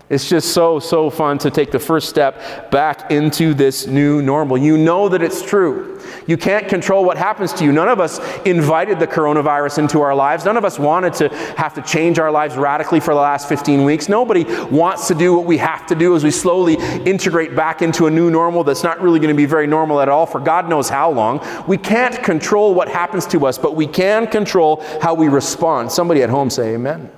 It's 0.09 0.29
just 0.29 0.53
so, 0.53 0.79
so 0.79 1.09
fun 1.09 1.37
to 1.39 1.51
take 1.51 1.71
the 1.71 1.79
first 1.79 2.07
step 2.07 2.71
back 2.71 3.11
into 3.11 3.53
this 3.53 3.87
new 3.87 4.21
normal. 4.21 4.57
You 4.57 4.77
know 4.77 5.09
that 5.09 5.21
it's 5.21 5.41
true. 5.41 5.99
You 6.27 6.37
can't 6.37 6.69
control 6.69 7.03
what 7.03 7.17
happens 7.17 7.51
to 7.53 7.65
you. 7.65 7.73
None 7.73 7.89
of 7.89 7.99
us 7.99 8.19
invited 8.45 8.99
the 8.99 9.07
coronavirus 9.07 9.79
into 9.79 9.99
our 9.99 10.15
lives. 10.15 10.45
None 10.45 10.55
of 10.55 10.63
us 10.63 10.79
wanted 10.79 11.13
to 11.15 11.27
have 11.57 11.73
to 11.73 11.81
change 11.81 12.19
our 12.19 12.31
lives 12.31 12.55
radically 12.55 13.01
for 13.01 13.13
the 13.13 13.19
last 13.19 13.49
15 13.49 13.83
weeks. 13.83 14.07
Nobody 14.07 14.45
wants 14.67 15.09
to 15.09 15.13
do 15.13 15.35
what 15.35 15.45
we 15.45 15.57
have 15.57 15.85
to 15.87 15.95
do 15.95 16.15
as 16.15 16.23
we 16.23 16.31
slowly 16.31 16.75
integrate 17.05 17.53
back 17.53 17.81
into 17.81 18.07
a 18.07 18.11
new 18.11 18.31
normal 18.31 18.63
that's 18.63 18.83
not 18.83 19.01
really 19.01 19.19
going 19.19 19.33
to 19.33 19.37
be 19.37 19.45
very 19.45 19.67
normal 19.67 19.99
at 19.99 20.07
all 20.07 20.25
for 20.25 20.39
God 20.39 20.69
knows 20.69 20.87
how 20.87 21.11
long. 21.11 21.45
We 21.67 21.77
can't 21.77 22.23
control 22.23 22.73
what 22.73 22.87
happens 22.87 23.25
to 23.27 23.45
us, 23.45 23.57
but 23.57 23.75
we 23.75 23.87
can 23.87 24.27
control 24.27 24.81
how 25.01 25.13
we 25.13 25.27
respond. 25.27 25.91
Somebody 25.91 26.23
at 26.23 26.29
home 26.29 26.49
say, 26.49 26.75
Amen. 26.75 27.11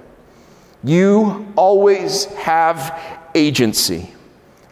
You 0.84 1.52
always 1.56 2.26
have 2.36 3.00
agency. 3.36 4.14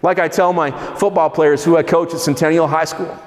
Like 0.02 0.20
I 0.20 0.28
tell 0.28 0.54
my 0.54 0.72
football 0.96 1.30
players 1.30 1.64
who 1.64 1.76
I 1.76 1.84
coach 1.84 2.14
at 2.14 2.20
Centennial 2.20 2.68
High 2.68 2.86
School, 2.86 3.18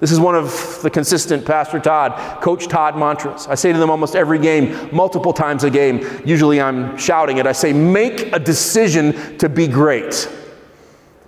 This 0.00 0.10
is 0.10 0.18
one 0.18 0.34
of 0.34 0.82
the 0.82 0.90
consistent 0.90 1.46
Pastor 1.46 1.78
Todd, 1.78 2.42
Coach 2.42 2.66
Todd 2.66 2.98
mantras. 2.98 3.46
I 3.46 3.54
say 3.54 3.72
to 3.72 3.78
them 3.78 3.90
almost 3.90 4.16
every 4.16 4.38
game, 4.38 4.88
multiple 4.92 5.32
times 5.32 5.64
a 5.64 5.70
game. 5.70 6.06
Usually 6.24 6.60
I'm 6.60 6.98
shouting 6.98 7.38
it. 7.38 7.46
I 7.46 7.52
say, 7.52 7.72
make 7.72 8.32
a 8.34 8.38
decision 8.38 9.38
to 9.38 9.48
be 9.48 9.68
great. 9.68 10.28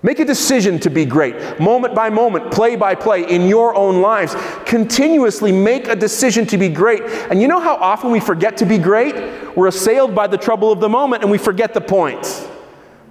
Make 0.03 0.19
a 0.19 0.25
decision 0.25 0.77
to 0.79 0.91
be 0.91 1.05
great. 1.05 1.59
Moment 1.59 1.95
by 1.95 2.11
moment, 2.11 2.51
play 2.51 2.75
by 2.75 2.93
play, 2.93 3.23
in 3.27 3.47
your 3.47 3.73
own 3.73 4.01
lives. 4.01 4.35
Continuously 4.65 5.51
make 5.51 5.87
a 5.87 5.95
decision 5.95 6.45
to 6.47 6.57
be 6.57 6.69
great. 6.69 7.01
And 7.01 7.41
you 7.41 7.47
know 7.47 7.59
how 7.59 7.75
often 7.75 8.11
we 8.11 8.19
forget 8.19 8.57
to 8.57 8.65
be 8.65 8.77
great? 8.77 9.15
We're 9.55 9.67
assailed 9.67 10.13
by 10.13 10.27
the 10.27 10.37
trouble 10.37 10.71
of 10.71 10.79
the 10.79 10.89
moment 10.89 11.23
and 11.23 11.31
we 11.31 11.39
forget 11.39 11.73
the 11.73 11.81
point. 11.81 12.47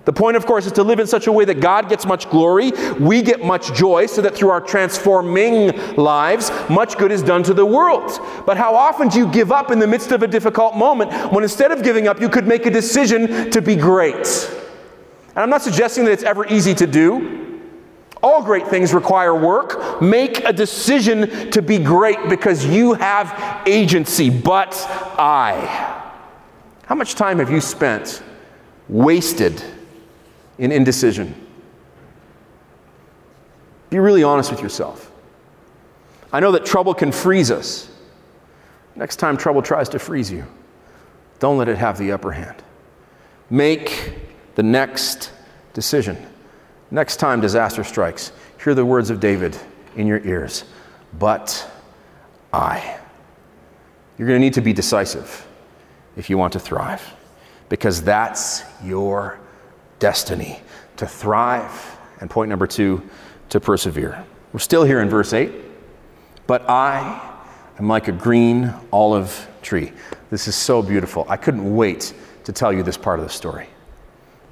The 0.04 0.12
point, 0.12 0.36
of 0.36 0.46
course, 0.46 0.66
is 0.66 0.72
to 0.72 0.84
live 0.84 1.00
in 1.00 1.08
such 1.08 1.26
a 1.26 1.32
way 1.32 1.44
that 1.46 1.58
God 1.58 1.88
gets 1.88 2.06
much 2.06 2.30
glory, 2.30 2.70
we 3.00 3.22
get 3.22 3.44
much 3.44 3.74
joy, 3.74 4.06
so 4.06 4.22
that 4.22 4.36
through 4.36 4.50
our 4.50 4.60
transforming 4.60 5.76
lives, 5.96 6.52
much 6.70 6.96
good 6.96 7.10
is 7.10 7.24
done 7.24 7.42
to 7.42 7.52
the 7.52 7.66
world. 7.66 8.20
But 8.46 8.56
how 8.56 8.76
often 8.76 9.08
do 9.08 9.18
you 9.18 9.26
give 9.26 9.50
up 9.50 9.72
in 9.72 9.80
the 9.80 9.86
midst 9.88 10.12
of 10.12 10.22
a 10.22 10.28
difficult 10.28 10.76
moment 10.76 11.10
when 11.32 11.42
instead 11.42 11.72
of 11.72 11.82
giving 11.82 12.06
up, 12.06 12.20
you 12.20 12.28
could 12.28 12.46
make 12.46 12.66
a 12.66 12.70
decision 12.70 13.50
to 13.50 13.60
be 13.60 13.74
great? 13.74 14.48
And 15.36 15.42
I'm 15.42 15.50
not 15.50 15.60
suggesting 15.60 16.06
that 16.06 16.12
it's 16.12 16.22
ever 16.22 16.46
easy 16.46 16.74
to 16.74 16.86
do. 16.86 17.60
All 18.22 18.42
great 18.42 18.66
things 18.68 18.94
require 18.94 19.34
work. 19.34 20.00
Make 20.00 20.42
a 20.44 20.52
decision 20.52 21.50
to 21.50 21.60
be 21.60 21.78
great 21.78 22.30
because 22.30 22.64
you 22.64 22.94
have 22.94 23.62
agency. 23.68 24.30
But 24.30 24.74
I. 25.18 26.02
How 26.86 26.94
much 26.94 27.16
time 27.16 27.38
have 27.38 27.50
you 27.50 27.60
spent 27.60 28.22
wasted 28.88 29.62
in 30.56 30.72
indecision? 30.72 31.34
Be 33.90 33.98
really 33.98 34.22
honest 34.22 34.50
with 34.50 34.62
yourself. 34.62 35.12
I 36.32 36.40
know 36.40 36.52
that 36.52 36.64
trouble 36.64 36.94
can 36.94 37.12
freeze 37.12 37.50
us. 37.50 37.90
Next 38.94 39.16
time 39.16 39.36
trouble 39.36 39.60
tries 39.60 39.90
to 39.90 39.98
freeze 39.98 40.32
you, 40.32 40.46
don't 41.40 41.58
let 41.58 41.68
it 41.68 41.76
have 41.76 41.98
the 41.98 42.12
upper 42.12 42.32
hand. 42.32 42.62
Make 43.50 44.14
the 44.56 44.62
next 44.62 45.30
decision. 45.72 46.16
Next 46.90 47.16
time 47.16 47.40
disaster 47.40 47.84
strikes, 47.84 48.32
hear 48.62 48.74
the 48.74 48.84
words 48.84 49.10
of 49.10 49.20
David 49.20 49.56
in 49.94 50.06
your 50.06 50.18
ears. 50.26 50.64
But 51.18 51.70
I. 52.52 52.98
You're 54.18 54.26
going 54.26 54.40
to 54.40 54.44
need 54.44 54.54
to 54.54 54.60
be 54.60 54.72
decisive 54.72 55.46
if 56.16 56.28
you 56.30 56.38
want 56.38 56.54
to 56.54 56.58
thrive, 56.58 57.02
because 57.68 58.02
that's 58.02 58.64
your 58.82 59.38
destiny 59.98 60.60
to 60.96 61.06
thrive. 61.06 61.98
And 62.20 62.30
point 62.30 62.48
number 62.48 62.66
two, 62.66 63.02
to 63.50 63.60
persevere. 63.60 64.24
We're 64.52 64.60
still 64.60 64.84
here 64.84 65.00
in 65.00 65.10
verse 65.10 65.32
8. 65.32 65.52
But 66.46 66.68
I 66.68 67.20
am 67.78 67.88
like 67.88 68.08
a 68.08 68.12
green 68.12 68.72
olive 68.92 69.48
tree. 69.60 69.92
This 70.30 70.48
is 70.48 70.54
so 70.54 70.80
beautiful. 70.80 71.26
I 71.28 71.36
couldn't 71.36 71.76
wait 71.76 72.14
to 72.44 72.52
tell 72.52 72.72
you 72.72 72.82
this 72.82 72.96
part 72.96 73.18
of 73.18 73.26
the 73.26 73.30
story. 73.30 73.68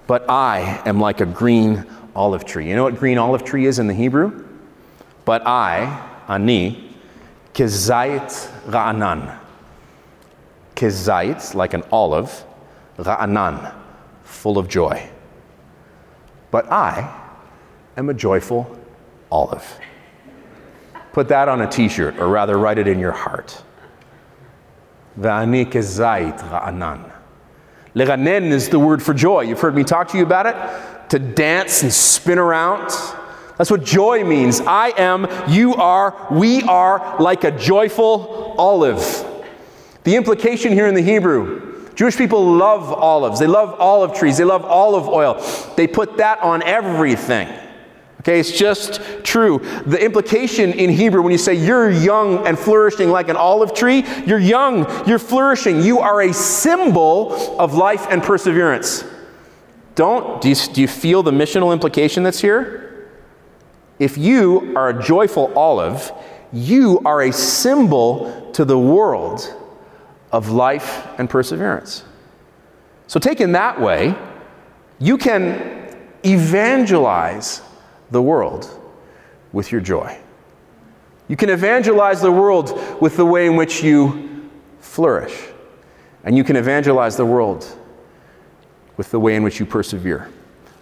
But 0.07 0.29
I 0.29 0.83
am 0.85 1.01
like 1.01 1.21
a 1.21 1.27
green 1.27 1.87
olive 2.15 2.45
tree. 2.45 2.69
You 2.69 2.77
know 2.77 2.85
what 2.85 2.99
green 2.99 3.19
olive 3.19 3.45
tree 3.45 3.67
is 3.67 3.79
in 3.79 3.87
the 3.87 3.95
Hebrew? 3.95 4.47
But 5.25 5.47
I, 5.47 6.09
ani, 6.29 6.95
kezait 7.55 8.29
ra'anan. 8.67 9.39
Kezait, 10.77 11.55
like 11.55 11.73
an 11.73 11.83
olive, 11.91 12.45
ra'anan, 12.99 13.75
full 14.25 14.59
of 14.59 14.69
joy. 14.69 15.09
But 16.51 16.71
I 16.71 17.21
am 17.97 18.11
a 18.11 18.15
joyful 18.15 18.79
olive. 19.31 19.79
Put 21.13 21.29
that 21.29 21.49
on 21.49 21.63
a 21.63 21.71
t 21.71 21.89
shirt, 21.89 22.19
or 22.19 22.29
rather, 22.29 22.59
write 22.59 22.79
it 22.79 22.89
in 22.89 22.99
your 22.99 23.13
heart. 23.13 23.63
Va'ani 25.19 25.65
kezait 25.65 26.39
ra'anan. 26.51 27.14
Leranen 27.95 28.51
is 28.51 28.69
the 28.69 28.79
word 28.79 29.03
for 29.03 29.15
joy. 29.15 29.43
You've 29.43 29.61
heard 29.61 29.75
me 29.75 29.85
talk 29.85 30.09
to 30.09 30.19
you 30.19 30.25
about 30.25 30.47
it. 30.47 31.11
To 31.11 31.19
dance 31.19 31.83
and 31.83 31.93
spin 31.93 32.39
around. 32.39 32.91
That's 33.57 33.71
what 33.71 33.85
joy 33.85 34.25
means. 34.25 34.61
I 34.61 34.93
am, 34.99 35.29
you 35.49 35.75
are, 35.75 36.27
we 36.31 36.63
are 36.63 37.21
like 37.21 37.45
a 37.45 37.57
joyful 37.57 38.57
olive. 38.59 39.25
The 40.03 40.17
implication 40.17 40.73
here 40.73 40.89
in 40.89 40.95
the 40.95 41.03
Hebrew 41.03 41.75
Jewish 41.95 42.17
people 42.17 42.45
love 42.45 42.93
olives. 42.93 43.39
They 43.39 43.47
love 43.47 43.79
olive 43.79 44.15
trees. 44.15 44.37
They 44.37 44.45
love 44.45 44.65
olive 44.65 45.09
oil. 45.09 45.41
They 45.77 45.87
put 45.87 46.17
that 46.17 46.41
on 46.41 46.63
everything. 46.63 47.49
Okay, 48.25 48.41
it's 48.41 48.53
just 48.53 49.03
true. 49.23 49.59
The 49.85 50.03
implication 50.03 50.73
in 50.73 50.89
Hebrew 50.89 51.21
when 51.21 51.31
you 51.31 51.37
say 51.37 51.53
you're 51.53 51.91
young 51.91 52.47
and 52.47 52.59
flourishing 52.59 53.11
like 53.11 53.29
an 53.29 53.37
olive 53.37 53.75
tree, 53.75 54.03
you're 54.25 54.39
young, 54.39 54.87
you're 55.07 55.19
flourishing. 55.19 55.83
You 55.83 55.99
are 55.99 56.23
a 56.23 56.33
symbol 56.33 57.35
of 57.61 57.75
life 57.75 58.07
and 58.09 58.23
perseverance. 58.23 59.05
Don't, 59.95 60.41
do 60.41 60.49
you, 60.49 60.55
do 60.55 60.81
you 60.81 60.89
feel 60.89 61.23
the 61.23 61.33
missional 61.33 61.71
implication 61.71 62.23
that's 62.23 62.41
here? 62.41 63.11
If 63.99 64.17
you 64.17 64.73
are 64.75 64.89
a 64.89 65.03
joyful 65.03 65.53
olive, 65.55 66.11
you 66.51 67.03
are 67.05 67.21
a 67.21 67.33
symbol 67.33 68.51
to 68.53 68.65
the 68.65 68.79
world 68.79 69.55
of 70.33 70.49
life 70.49 71.07
and 71.19 71.29
perseverance. 71.29 72.05
So, 73.07 73.21
taken 73.21 73.53
that 73.53 73.79
way, 73.79 74.15
you 74.99 75.19
can 75.19 75.95
evangelize 76.25 77.61
the 78.15 78.23
world 78.23 78.71
with 79.53 79.73
your 79.73 79.81
joy. 79.81 80.17
You 81.27 81.37
can 81.37 81.51
evangelize 81.51 82.21
the 82.21 82.31
world 82.31 82.79
with 83.03 83.17
the 83.17 83.27
way 83.27 83.47
in 83.47 83.57
which 83.57 83.83
you 83.83 84.49
flourish. 84.79 85.37
And 86.23 86.37
you 86.37 86.45
can 86.45 86.55
evangelize 86.55 87.17
the 87.17 87.27
world 87.27 87.67
with 88.97 89.11
the 89.11 89.19
way 89.19 89.35
in 89.35 89.43
which 89.43 89.59
you 89.59 89.67
persevere. 89.67 90.31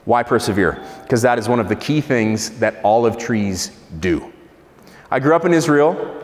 Why 0.04 0.22
persevere? 0.22 0.84
Because 1.02 1.22
that 1.22 1.38
is 1.38 1.48
one 1.48 1.58
of 1.58 1.70
the 1.70 1.76
key 1.76 2.02
things 2.02 2.50
that 2.58 2.84
olive 2.84 3.16
trees 3.16 3.70
do. 4.00 4.30
I 5.10 5.18
grew 5.18 5.34
up 5.34 5.46
in 5.46 5.54
Israel. 5.54 6.22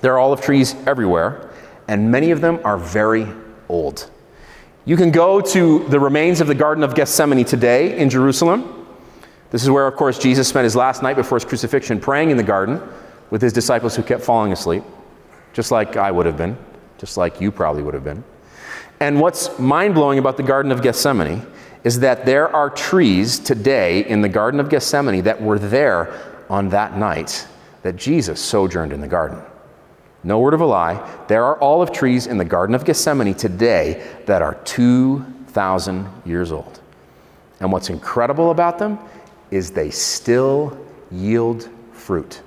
There 0.00 0.14
are 0.14 0.18
olive 0.18 0.40
trees 0.40 0.74
everywhere, 0.86 1.50
and 1.86 2.10
many 2.10 2.30
of 2.30 2.40
them 2.40 2.60
are 2.64 2.78
very 2.78 3.26
old. 3.68 4.10
You 4.86 4.96
can 4.96 5.10
go 5.10 5.40
to 5.40 5.86
the 5.88 6.00
remains 6.00 6.40
of 6.40 6.46
the 6.46 6.54
Garden 6.54 6.82
of 6.82 6.94
Gethsemane 6.94 7.44
today 7.44 7.98
in 7.98 8.08
Jerusalem. 8.08 8.85
This 9.50 9.62
is 9.62 9.70
where, 9.70 9.86
of 9.86 9.96
course, 9.96 10.18
Jesus 10.18 10.48
spent 10.48 10.64
his 10.64 10.76
last 10.76 11.02
night 11.02 11.14
before 11.14 11.36
his 11.36 11.44
crucifixion 11.44 12.00
praying 12.00 12.30
in 12.30 12.36
the 12.36 12.42
garden 12.42 12.80
with 13.30 13.42
his 13.42 13.52
disciples 13.52 13.94
who 13.94 14.02
kept 14.02 14.22
falling 14.22 14.52
asleep, 14.52 14.82
just 15.52 15.70
like 15.70 15.96
I 15.96 16.10
would 16.10 16.26
have 16.26 16.36
been, 16.36 16.56
just 16.98 17.16
like 17.16 17.40
you 17.40 17.50
probably 17.50 17.82
would 17.82 17.94
have 17.94 18.04
been. 18.04 18.24
And 19.00 19.20
what's 19.20 19.58
mind 19.58 19.94
blowing 19.94 20.18
about 20.18 20.36
the 20.36 20.42
Garden 20.42 20.72
of 20.72 20.82
Gethsemane 20.82 21.46
is 21.84 22.00
that 22.00 22.26
there 22.26 22.48
are 22.54 22.70
trees 22.70 23.38
today 23.38 24.04
in 24.06 24.20
the 24.20 24.28
Garden 24.28 24.58
of 24.58 24.68
Gethsemane 24.68 25.22
that 25.24 25.40
were 25.40 25.58
there 25.58 26.18
on 26.48 26.70
that 26.70 26.96
night 26.96 27.46
that 27.82 27.96
Jesus 27.96 28.40
sojourned 28.40 28.92
in 28.92 29.00
the 29.00 29.06
garden. 29.06 29.40
No 30.24 30.40
word 30.40 30.54
of 30.54 30.60
a 30.60 30.66
lie. 30.66 31.08
There 31.28 31.44
are 31.44 31.60
olive 31.60 31.92
trees 31.92 32.26
in 32.26 32.36
the 32.38 32.44
Garden 32.44 32.74
of 32.74 32.84
Gethsemane 32.84 33.34
today 33.34 34.04
that 34.26 34.42
are 34.42 34.54
2,000 34.64 36.08
years 36.24 36.50
old. 36.50 36.80
And 37.60 37.70
what's 37.70 37.90
incredible 37.90 38.50
about 38.50 38.78
them 38.78 38.98
is 39.50 39.70
they 39.70 39.90
still 39.90 40.76
yield 41.10 41.68
fruit. 41.92 42.42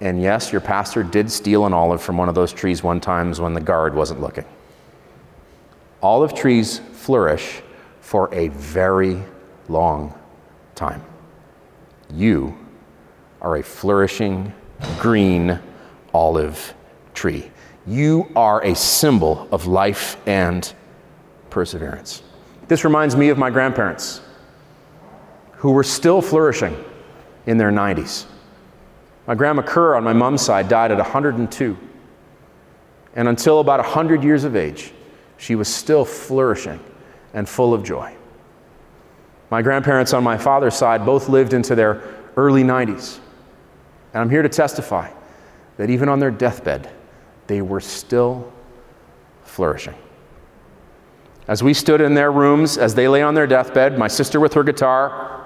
And 0.00 0.20
yes, 0.20 0.52
your 0.52 0.60
pastor 0.60 1.02
did 1.02 1.30
steal 1.30 1.64
an 1.66 1.72
olive 1.72 2.02
from 2.02 2.18
one 2.18 2.28
of 2.28 2.34
those 2.34 2.52
trees 2.52 2.82
one 2.82 3.00
time 3.00 3.32
when 3.34 3.54
the 3.54 3.60
guard 3.60 3.94
wasn't 3.94 4.20
looking. 4.20 4.44
Olive 6.02 6.34
trees 6.34 6.80
flourish 6.92 7.62
for 8.00 8.32
a 8.32 8.48
very 8.48 9.22
long 9.68 10.14
time. 10.74 11.02
You 12.12 12.56
are 13.40 13.56
a 13.56 13.62
flourishing 13.62 14.52
green 14.98 15.58
olive 16.12 16.74
tree. 17.14 17.50
You 17.86 18.30
are 18.36 18.62
a 18.64 18.74
symbol 18.74 19.48
of 19.50 19.66
life 19.66 20.16
and 20.26 20.72
perseverance. 21.50 22.22
This 22.68 22.84
reminds 22.84 23.16
me 23.16 23.28
of 23.30 23.38
my 23.38 23.48
grandparents 23.50 24.20
who 25.56 25.72
were 25.72 25.84
still 25.84 26.20
flourishing 26.20 26.76
in 27.46 27.58
their 27.58 27.70
90s. 27.70 28.26
My 29.26 29.34
grandma 29.34 29.62
Kerr 29.62 29.96
on 29.96 30.04
my 30.04 30.12
mom's 30.12 30.42
side 30.42 30.68
died 30.68 30.92
at 30.92 30.98
102. 30.98 31.76
And 33.14 33.28
until 33.28 33.60
about 33.60 33.80
100 33.80 34.22
years 34.22 34.44
of 34.44 34.54
age, 34.54 34.92
she 35.38 35.54
was 35.54 35.68
still 35.68 36.04
flourishing 36.04 36.80
and 37.34 37.48
full 37.48 37.74
of 37.74 37.82
joy. 37.82 38.14
My 39.50 39.62
grandparents 39.62 40.12
on 40.12 40.22
my 40.22 40.36
father's 40.36 40.74
side 40.74 41.06
both 41.06 41.28
lived 41.28 41.52
into 41.52 41.74
their 41.74 42.02
early 42.36 42.62
90s. 42.62 43.18
And 44.12 44.20
I'm 44.20 44.30
here 44.30 44.42
to 44.42 44.48
testify 44.48 45.10
that 45.76 45.90
even 45.90 46.08
on 46.08 46.18
their 46.18 46.30
deathbed, 46.30 46.90
they 47.46 47.62
were 47.62 47.80
still 47.80 48.52
flourishing. 49.44 49.94
As 51.48 51.62
we 51.62 51.74
stood 51.74 52.00
in 52.00 52.14
their 52.14 52.32
rooms, 52.32 52.76
as 52.76 52.94
they 52.94 53.06
lay 53.06 53.22
on 53.22 53.34
their 53.34 53.46
deathbed, 53.46 53.98
my 53.98 54.08
sister 54.08 54.40
with 54.40 54.52
her 54.54 54.64
guitar, 54.64 55.45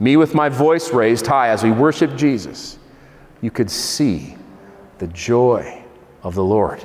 me 0.00 0.16
with 0.16 0.34
my 0.34 0.48
voice 0.48 0.92
raised 0.92 1.26
high 1.26 1.48
as 1.48 1.62
we 1.62 1.70
worship 1.70 2.16
Jesus, 2.16 2.78
you 3.40 3.50
could 3.50 3.70
see 3.70 4.36
the 4.98 5.06
joy 5.08 5.82
of 6.22 6.34
the 6.34 6.44
Lord 6.44 6.84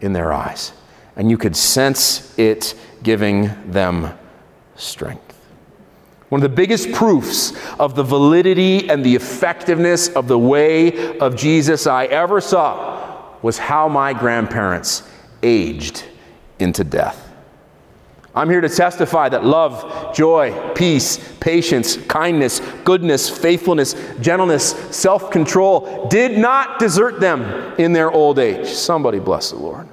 in 0.00 0.12
their 0.12 0.32
eyes, 0.32 0.72
and 1.16 1.30
you 1.30 1.38
could 1.38 1.56
sense 1.56 2.36
it 2.38 2.74
giving 3.02 3.70
them 3.70 4.16
strength. 4.76 5.28
One 6.28 6.42
of 6.42 6.50
the 6.50 6.56
biggest 6.56 6.92
proofs 6.92 7.52
of 7.78 7.94
the 7.94 8.02
validity 8.02 8.88
and 8.88 9.04
the 9.04 9.14
effectiveness 9.14 10.08
of 10.08 10.28
the 10.28 10.38
way 10.38 11.18
of 11.18 11.36
Jesus 11.36 11.86
I 11.86 12.06
ever 12.06 12.40
saw 12.40 13.36
was 13.42 13.58
how 13.58 13.86
my 13.88 14.14
grandparents 14.14 15.02
aged 15.42 16.04
into 16.58 16.84
death. 16.84 17.21
I'm 18.34 18.48
here 18.48 18.62
to 18.62 18.68
testify 18.68 19.28
that 19.28 19.44
love, 19.44 20.14
joy, 20.14 20.72
peace, 20.74 21.18
patience, 21.38 21.98
kindness, 22.06 22.60
goodness, 22.84 23.28
faithfulness, 23.28 23.94
gentleness, 24.20 24.70
self 24.96 25.30
control 25.30 26.08
did 26.08 26.38
not 26.38 26.78
desert 26.78 27.20
them 27.20 27.42
in 27.78 27.92
their 27.92 28.10
old 28.10 28.38
age. 28.38 28.68
Somebody 28.68 29.18
bless 29.18 29.50
the 29.50 29.56
Lord. 29.56 29.86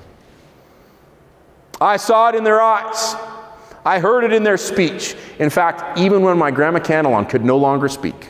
I 1.81 1.97
saw 1.97 2.29
it 2.29 2.35
in 2.35 2.45
their 2.45 2.61
eyes. 2.61 3.15
I 3.85 3.99
heard 3.99 4.23
it 4.23 4.31
in 4.31 4.43
their 4.43 4.57
speech. 4.57 5.15
In 5.37 5.49
fact, 5.49 5.97
even 5.97 6.21
when 6.21 6.37
my 6.37 6.51
grandma 6.51 6.79
Candlon 6.79 7.27
could 7.27 7.43
no 7.43 7.57
longer 7.57 7.89
speak, 7.89 8.29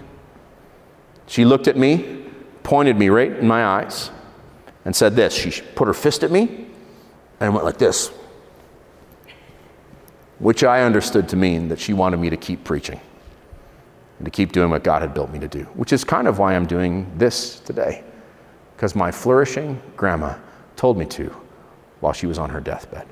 she 1.27 1.45
looked 1.45 1.67
at 1.67 1.77
me, 1.77 2.25
pointed 2.63 2.97
me 2.97 3.09
right 3.09 3.31
in 3.31 3.47
my 3.47 3.63
eyes, 3.63 4.09
and 4.85 4.95
said 4.95 5.15
this. 5.15 5.33
She 5.33 5.61
put 5.75 5.87
her 5.87 5.93
fist 5.93 6.23
at 6.23 6.31
me 6.31 6.65
and 7.39 7.53
went 7.53 7.65
like 7.65 7.77
this 7.77 8.11
which 10.39 10.63
I 10.63 10.83
understood 10.83 11.29
to 11.29 11.35
mean 11.35 11.67
that 11.69 11.79
she 11.79 11.93
wanted 11.93 12.17
me 12.17 12.29
to 12.29 12.37
keep 12.37 12.63
preaching 12.63 12.99
and 14.17 14.25
to 14.25 14.31
keep 14.31 14.51
doing 14.51 14.69
what 14.69 14.83
God 14.83 15.01
had 15.01 15.13
built 15.13 15.31
me 15.31 15.39
to 15.39 15.47
do, 15.47 15.63
which 15.75 15.93
is 15.93 16.03
kind 16.03 16.27
of 16.27 16.39
why 16.39 16.55
I'm 16.55 16.65
doing 16.65 17.11
this 17.17 17.59
today, 17.59 18.03
because 18.75 18.95
my 18.95 19.11
flourishing 19.11 19.81
grandma 19.95 20.35
told 20.75 20.97
me 20.97 21.05
to 21.05 21.35
while 21.99 22.13
she 22.13 22.25
was 22.25 22.37
on 22.37 22.49
her 22.49 22.59
deathbed. 22.59 23.07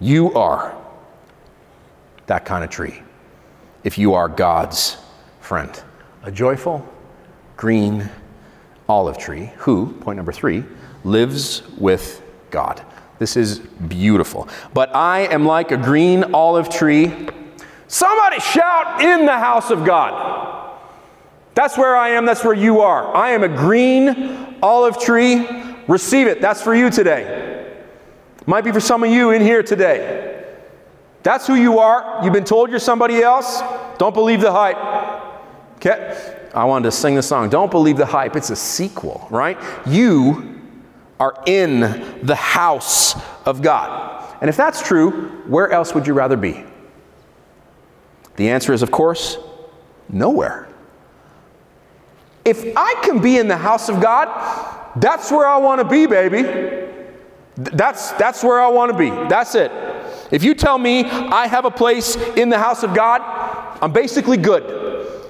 You 0.00 0.32
are 0.34 0.76
that 2.26 2.44
kind 2.44 2.64
of 2.64 2.70
tree 2.70 3.02
if 3.84 3.98
you 3.98 4.14
are 4.14 4.28
God's 4.28 4.96
friend, 5.40 5.82
a 6.22 6.32
joyful, 6.32 6.86
green 7.56 8.08
olive 8.88 9.18
tree 9.18 9.52
who, 9.58 9.92
point 10.00 10.16
number 10.16 10.32
three, 10.32 10.64
lives 11.04 11.62
with 11.76 12.22
God. 12.50 12.82
This 13.24 13.38
is 13.38 13.58
beautiful. 13.58 14.46
But 14.74 14.94
I 14.94 15.20
am 15.20 15.46
like 15.46 15.70
a 15.70 15.78
green 15.78 16.34
olive 16.34 16.68
tree. 16.68 17.06
Somebody 17.88 18.38
shout 18.38 19.00
in 19.00 19.24
the 19.24 19.38
house 19.38 19.70
of 19.70 19.82
God. 19.82 20.78
That's 21.54 21.78
where 21.78 21.96
I 21.96 22.10
am. 22.10 22.26
That's 22.26 22.44
where 22.44 22.52
you 22.52 22.82
are. 22.82 23.16
I 23.16 23.30
am 23.30 23.42
a 23.42 23.48
green 23.48 24.58
olive 24.62 25.00
tree. 25.00 25.48
Receive 25.88 26.26
it. 26.26 26.42
That's 26.42 26.60
for 26.60 26.74
you 26.74 26.90
today. 26.90 27.74
Might 28.44 28.62
be 28.62 28.72
for 28.72 28.80
some 28.80 29.02
of 29.02 29.08
you 29.08 29.30
in 29.30 29.40
here 29.40 29.62
today. 29.62 30.44
That's 31.22 31.46
who 31.46 31.54
you 31.54 31.78
are. 31.78 32.22
You've 32.22 32.34
been 32.34 32.44
told 32.44 32.68
you're 32.68 32.78
somebody 32.78 33.22
else. 33.22 33.62
Don't 33.96 34.12
believe 34.12 34.42
the 34.42 34.52
hype. 34.52 34.76
Okay? 35.76 36.50
I 36.54 36.64
wanted 36.64 36.90
to 36.90 36.92
sing 36.92 37.14
the 37.14 37.22
song. 37.22 37.48
Don't 37.48 37.70
believe 37.70 37.96
the 37.96 38.04
hype. 38.04 38.36
It's 38.36 38.50
a 38.50 38.56
sequel, 38.56 39.26
right? 39.30 39.56
You 39.86 40.53
are 41.24 41.42
in 41.46 41.80
the 42.22 42.34
house 42.34 43.16
of 43.46 43.62
God. 43.62 44.36
And 44.42 44.50
if 44.50 44.58
that's 44.58 44.86
true, 44.86 45.10
where 45.46 45.70
else 45.70 45.94
would 45.94 46.06
you 46.06 46.12
rather 46.12 46.36
be? 46.36 46.62
The 48.36 48.50
answer 48.50 48.74
is, 48.74 48.82
of 48.82 48.90
course, 48.90 49.38
nowhere. 50.10 50.68
If 52.44 52.76
I 52.76 53.00
can 53.02 53.22
be 53.22 53.38
in 53.38 53.48
the 53.48 53.56
house 53.56 53.88
of 53.88 54.02
God, 54.02 54.28
that's 54.96 55.30
where 55.30 55.46
I 55.46 55.56
want 55.56 55.80
to 55.80 55.88
be, 55.88 56.04
baby. 56.04 56.42
That's, 57.56 58.12
that's 58.12 58.44
where 58.44 58.60
I 58.60 58.68
want 58.68 58.92
to 58.92 58.98
be. 58.98 59.08
That's 59.08 59.54
it. 59.54 59.72
If 60.30 60.44
you 60.44 60.54
tell 60.54 60.76
me 60.76 61.04
I 61.04 61.46
have 61.46 61.64
a 61.64 61.70
place 61.70 62.16
in 62.16 62.50
the 62.50 62.58
house 62.58 62.82
of 62.82 62.92
God, 62.92 63.22
I'm 63.80 63.92
basically 63.92 64.36
good. 64.36 64.84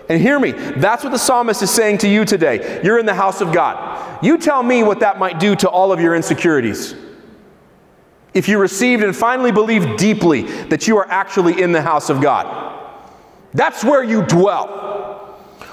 And 0.09 0.21
hear 0.21 0.41
me, 0.41 0.51
that's 0.51 1.05
what 1.05 1.11
the 1.11 1.19
psalmist 1.19 1.63
is 1.63 1.71
saying 1.71 1.99
to 1.99 2.09
you 2.09 2.25
today. 2.25 2.81
You're 2.83 2.99
in 2.99 3.07
the 3.07 3.15
house 3.15 3.41
of 3.41 3.53
God. 3.53 3.94
You 4.23 4.39
tell 4.39 4.63
me 4.63 4.83
what 4.83 5.01
that 5.01 5.19
might 5.19 5.41
do 5.41 5.55
to 5.57 5.69
all 5.69 5.93
of 5.93 6.01
your 6.01 6.15
insecurities. 6.15 6.95
If 8.33 8.49
you 8.49 8.59
received 8.59 9.05
and 9.05 9.15
finally 9.15 9.53
believed 9.53 9.97
deeply 9.97 10.43
that 10.65 10.89
you 10.89 10.97
are 10.99 11.09
actually 11.09 11.63
in 11.63 11.73
the 11.73 11.83
house 11.83 12.11
of 12.11 12.21
God, 12.21 12.73
that's 13.53 13.85
where 13.85 14.03
you 14.03 14.23
dwell. 14.27 14.81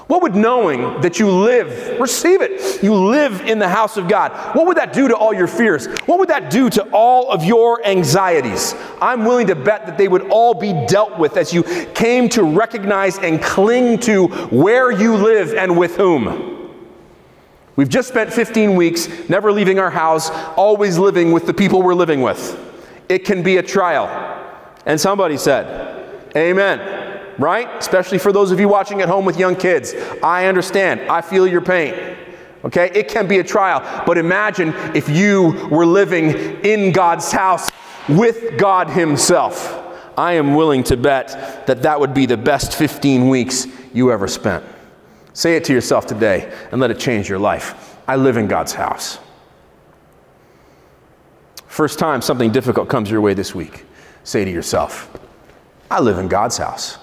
What 0.06 0.22
would 0.22 0.34
knowing 0.34 1.00
that 1.00 1.18
you 1.18 1.30
live, 1.30 1.98
receive 1.98 2.42
it, 2.42 2.82
you 2.82 2.94
live 2.94 3.40
in 3.42 3.58
the 3.58 3.68
house 3.68 3.96
of 3.96 4.08
God, 4.08 4.32
what 4.54 4.66
would 4.66 4.76
that 4.76 4.92
do 4.92 5.08
to 5.08 5.16
all 5.16 5.32
your 5.32 5.46
fears? 5.46 5.86
What 6.06 6.18
would 6.18 6.28
that 6.28 6.50
do 6.50 6.68
to 6.70 6.82
all 6.92 7.30
of 7.30 7.44
your 7.44 7.84
anxieties? 7.86 8.74
I'm 9.00 9.24
willing 9.24 9.46
to 9.46 9.54
bet 9.54 9.86
that 9.86 9.96
they 9.96 10.08
would 10.08 10.28
all 10.28 10.54
be 10.54 10.72
dealt 10.86 11.18
with 11.18 11.36
as 11.36 11.52
you 11.52 11.62
came 11.94 12.28
to 12.30 12.42
recognize 12.42 13.18
and 13.18 13.42
cling 13.42 13.98
to 14.00 14.26
where 14.48 14.90
you 14.90 15.16
live 15.16 15.54
and 15.54 15.78
with 15.78 15.96
whom. 15.96 16.61
We've 17.76 17.88
just 17.88 18.08
spent 18.08 18.32
15 18.32 18.76
weeks 18.76 19.08
never 19.28 19.50
leaving 19.50 19.78
our 19.78 19.90
house, 19.90 20.30
always 20.56 20.98
living 20.98 21.32
with 21.32 21.46
the 21.46 21.54
people 21.54 21.82
we're 21.82 21.94
living 21.94 22.20
with. 22.20 22.58
It 23.08 23.24
can 23.24 23.42
be 23.42 23.56
a 23.56 23.62
trial. 23.62 24.06
And 24.84 25.00
somebody 25.00 25.36
said, 25.36 26.36
Amen 26.36 27.02
right? 27.38 27.68
Especially 27.78 28.18
for 28.18 28.32
those 28.32 28.50
of 28.50 28.60
you 28.60 28.68
watching 28.68 29.00
at 29.00 29.08
home 29.08 29.24
with 29.24 29.38
young 29.38 29.56
kids. 29.56 29.94
I 30.22 30.46
understand. 30.46 31.00
I 31.10 31.20
feel 31.20 31.46
your 31.46 31.60
pain. 31.60 32.16
Okay? 32.64 32.90
It 32.94 33.08
can 33.08 33.26
be 33.26 33.38
a 33.38 33.44
trial. 33.44 34.04
But 34.06 34.18
imagine 34.18 34.72
if 34.94 35.08
you 35.08 35.68
were 35.70 35.86
living 35.86 36.30
in 36.64 36.92
God's 36.92 37.30
house 37.32 37.70
with 38.08 38.58
God 38.58 38.90
Himself. 38.90 39.78
I 40.16 40.34
am 40.34 40.54
willing 40.54 40.84
to 40.84 40.96
bet 40.96 41.66
that 41.66 41.82
that 41.82 41.98
would 41.98 42.12
be 42.12 42.26
the 42.26 42.36
best 42.36 42.74
15 42.74 43.28
weeks 43.28 43.66
you 43.94 44.12
ever 44.12 44.28
spent. 44.28 44.64
Say 45.34 45.56
it 45.56 45.64
to 45.64 45.72
yourself 45.72 46.06
today 46.06 46.52
and 46.70 46.80
let 46.80 46.90
it 46.90 46.98
change 46.98 47.28
your 47.28 47.38
life. 47.38 47.98
I 48.06 48.16
live 48.16 48.36
in 48.36 48.48
God's 48.48 48.74
house. 48.74 49.18
First 51.66 51.98
time 51.98 52.20
something 52.20 52.52
difficult 52.52 52.88
comes 52.88 53.10
your 53.10 53.22
way 53.22 53.32
this 53.32 53.54
week, 53.54 53.86
say 54.24 54.44
to 54.44 54.50
yourself, 54.50 55.10
I 55.90 56.00
live 56.00 56.18
in 56.18 56.28
God's 56.28 56.58
house. 56.58 56.98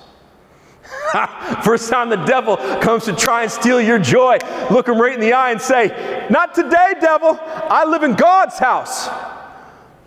First 1.64 1.90
time 1.90 2.10
the 2.10 2.24
devil 2.26 2.58
comes 2.58 3.06
to 3.06 3.16
try 3.16 3.44
and 3.44 3.52
steal 3.52 3.82
your 3.82 3.98
joy, 3.98 4.38
look 4.70 4.88
him 4.88 5.02
right 5.02 5.14
in 5.14 5.20
the 5.20 5.34
eye 5.34 5.52
and 5.52 5.60
say, 5.60 6.28
Not 6.30 6.54
today, 6.54 6.94
devil. 7.02 7.40
I 7.42 7.86
live 7.86 8.04
in 8.04 8.14
God's 8.14 8.60
house. 8.60 9.08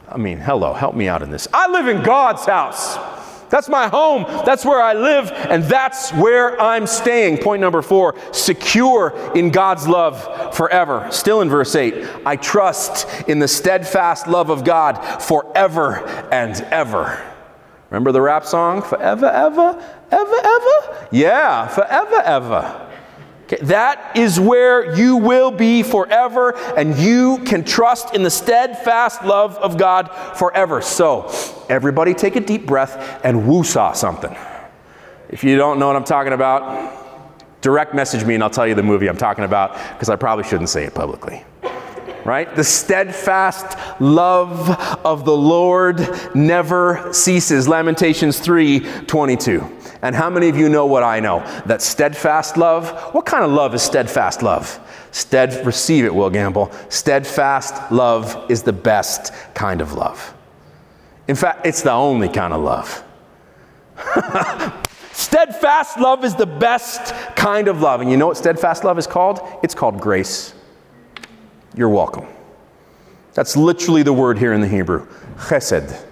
I 0.08 0.16
mean, 0.16 0.38
hello, 0.38 0.72
help 0.74 0.94
me 0.94 1.08
out 1.08 1.22
in 1.22 1.30
this. 1.30 1.48
I 1.52 1.68
live 1.68 1.88
in 1.88 2.02
God's 2.02 2.44
house. 2.44 2.96
That's 3.52 3.68
my 3.68 3.86
home. 3.86 4.24
That's 4.46 4.64
where 4.64 4.80
I 4.80 4.94
live, 4.94 5.30
and 5.30 5.62
that's 5.64 6.10
where 6.14 6.58
I'm 6.58 6.86
staying. 6.86 7.36
Point 7.36 7.60
number 7.60 7.82
four 7.82 8.14
secure 8.32 9.12
in 9.34 9.50
God's 9.50 9.86
love 9.86 10.56
forever. 10.56 11.06
Still 11.10 11.42
in 11.42 11.50
verse 11.50 11.74
8, 11.74 12.08
I 12.24 12.36
trust 12.36 13.06
in 13.28 13.40
the 13.40 13.46
steadfast 13.46 14.26
love 14.26 14.48
of 14.48 14.64
God 14.64 14.94
forever 15.22 15.98
and 16.32 16.58
ever. 16.70 17.22
Remember 17.90 18.10
the 18.10 18.22
rap 18.22 18.46
song? 18.46 18.80
Forever, 18.80 19.26
ever, 19.26 19.98
ever, 20.10 20.36
ever? 20.42 21.08
Yeah, 21.12 21.68
forever, 21.68 22.22
ever. 22.24 22.91
Okay, 23.52 23.62
that 23.66 24.16
is 24.16 24.40
where 24.40 24.96
you 24.96 25.16
will 25.16 25.50
be 25.50 25.82
forever, 25.82 26.56
and 26.76 26.96
you 26.96 27.38
can 27.44 27.64
trust 27.64 28.14
in 28.14 28.22
the 28.22 28.30
steadfast 28.30 29.24
love 29.24 29.56
of 29.58 29.76
God 29.76 30.08
forever. 30.36 30.80
So, 30.80 31.30
everybody 31.68 32.14
take 32.14 32.36
a 32.36 32.40
deep 32.40 32.66
breath 32.66 33.20
and 33.24 33.46
woo-saw 33.46 33.92
something. 33.92 34.34
If 35.28 35.44
you 35.44 35.56
don't 35.56 35.78
know 35.78 35.86
what 35.86 35.96
I'm 35.96 36.04
talking 36.04 36.32
about, 36.32 37.60
direct 37.60 37.94
message 37.94 38.24
me 38.24 38.34
and 38.34 38.42
I'll 38.42 38.50
tell 38.50 38.66
you 38.66 38.74
the 38.74 38.82
movie 38.82 39.08
I'm 39.08 39.18
talking 39.18 39.44
about 39.44 39.74
because 39.92 40.08
I 40.08 40.16
probably 40.16 40.44
shouldn't 40.44 40.70
say 40.70 40.84
it 40.84 40.94
publicly 40.94 41.44
right? 42.24 42.54
The 42.54 42.62
steadfast 42.62 43.76
love 44.00 44.70
of 45.04 45.24
the 45.24 45.36
Lord 45.36 46.08
never 46.36 47.12
ceases. 47.12 47.66
Lamentations 47.66 48.38
3 48.38 48.80
22. 49.06 49.81
And 50.02 50.16
how 50.16 50.28
many 50.28 50.48
of 50.48 50.56
you 50.56 50.68
know 50.68 50.84
what 50.84 51.04
I 51.04 51.20
know? 51.20 51.40
That 51.66 51.80
steadfast 51.80 52.56
love, 52.56 52.90
what 53.14 53.24
kind 53.24 53.44
of 53.44 53.52
love 53.52 53.72
is 53.74 53.82
steadfast 53.82 54.42
love? 54.42 54.80
Stead, 55.12 55.64
receive 55.64 56.04
it, 56.04 56.12
Will 56.12 56.30
Gamble. 56.30 56.72
Steadfast 56.88 57.92
love 57.92 58.50
is 58.50 58.62
the 58.62 58.72
best 58.72 59.32
kind 59.54 59.80
of 59.80 59.92
love. 59.92 60.34
In 61.28 61.36
fact, 61.36 61.64
it's 61.64 61.82
the 61.82 61.92
only 61.92 62.28
kind 62.28 62.52
of 62.52 62.62
love. 62.62 63.04
steadfast 65.12 65.98
love 65.98 66.24
is 66.24 66.34
the 66.34 66.46
best 66.46 67.14
kind 67.36 67.68
of 67.68 67.80
love. 67.80 68.00
And 68.00 68.10
you 68.10 68.16
know 68.16 68.26
what 68.26 68.36
steadfast 68.36 68.82
love 68.82 68.98
is 68.98 69.06
called? 69.06 69.40
It's 69.62 69.74
called 69.74 70.00
grace. 70.00 70.52
You're 71.76 71.88
welcome. 71.88 72.26
That's 73.34 73.56
literally 73.56 74.02
the 74.02 74.12
word 74.12 74.36
here 74.38 74.52
in 74.52 74.60
the 74.60 74.68
Hebrew. 74.68 75.06
Chesed. 75.36 76.04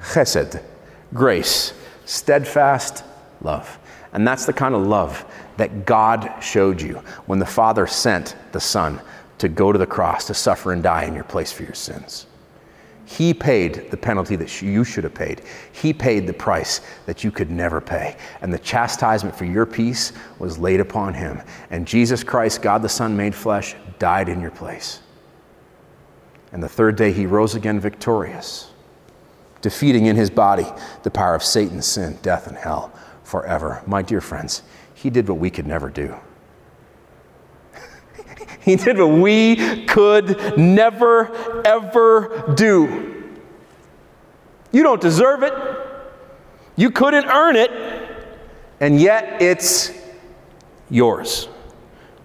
Chesed. 0.00 0.62
Grace. 1.14 1.72
Steadfast 2.04 3.04
love. 3.40 3.78
And 4.12 4.26
that's 4.26 4.46
the 4.46 4.52
kind 4.52 4.74
of 4.74 4.86
love 4.86 5.24
that 5.56 5.86
God 5.86 6.40
showed 6.40 6.80
you 6.80 6.96
when 7.26 7.38
the 7.38 7.46
Father 7.46 7.86
sent 7.86 8.36
the 8.52 8.60
Son 8.60 9.00
to 9.38 9.48
go 9.48 9.72
to 9.72 9.78
the 9.78 9.86
cross 9.86 10.26
to 10.26 10.34
suffer 10.34 10.72
and 10.72 10.82
die 10.82 11.04
in 11.04 11.14
your 11.14 11.24
place 11.24 11.52
for 11.52 11.62
your 11.62 11.74
sins. 11.74 12.26
He 13.04 13.34
paid 13.34 13.90
the 13.90 13.96
penalty 13.96 14.36
that 14.36 14.62
you 14.62 14.84
should 14.84 15.04
have 15.04 15.14
paid. 15.14 15.42
He 15.72 15.92
paid 15.92 16.26
the 16.26 16.32
price 16.32 16.80
that 17.04 17.22
you 17.22 17.30
could 17.30 17.50
never 17.50 17.80
pay. 17.80 18.16
And 18.40 18.52
the 18.52 18.58
chastisement 18.58 19.36
for 19.36 19.44
your 19.44 19.66
peace 19.66 20.12
was 20.38 20.58
laid 20.58 20.80
upon 20.80 21.12
him. 21.12 21.42
And 21.70 21.86
Jesus 21.86 22.24
Christ, 22.24 22.62
God 22.62 22.80
the 22.80 22.88
Son 22.88 23.16
made 23.16 23.34
flesh, 23.34 23.74
died 23.98 24.28
in 24.28 24.40
your 24.40 24.50
place. 24.50 25.00
And 26.52 26.62
the 26.62 26.68
third 26.68 26.96
day 26.96 27.12
he 27.12 27.26
rose 27.26 27.54
again 27.54 27.80
victorious, 27.80 28.70
defeating 29.62 30.06
in 30.06 30.16
his 30.16 30.28
body 30.28 30.66
the 31.04 31.10
power 31.10 31.34
of 31.34 31.42
Satan, 31.42 31.80
sin, 31.80 32.18
death, 32.20 32.46
and 32.46 32.56
hell 32.56 32.92
forever. 33.24 33.82
My 33.86 34.02
dear 34.02 34.20
friends, 34.20 34.62
he 34.94 35.08
did 35.08 35.28
what 35.28 35.38
we 35.38 35.50
could 35.50 35.66
never 35.66 35.88
do. 35.88 36.14
he 38.60 38.76
did 38.76 38.98
what 38.98 39.06
we 39.06 39.86
could 39.86 40.58
never, 40.58 41.34
ever 41.64 42.52
do. 42.54 43.32
You 44.72 44.82
don't 44.82 45.00
deserve 45.00 45.42
it. 45.42 45.54
You 46.76 46.90
couldn't 46.90 47.26
earn 47.26 47.56
it. 47.56 47.70
And 48.80 49.00
yet 49.00 49.40
it's 49.40 49.92
yours. 50.90 51.46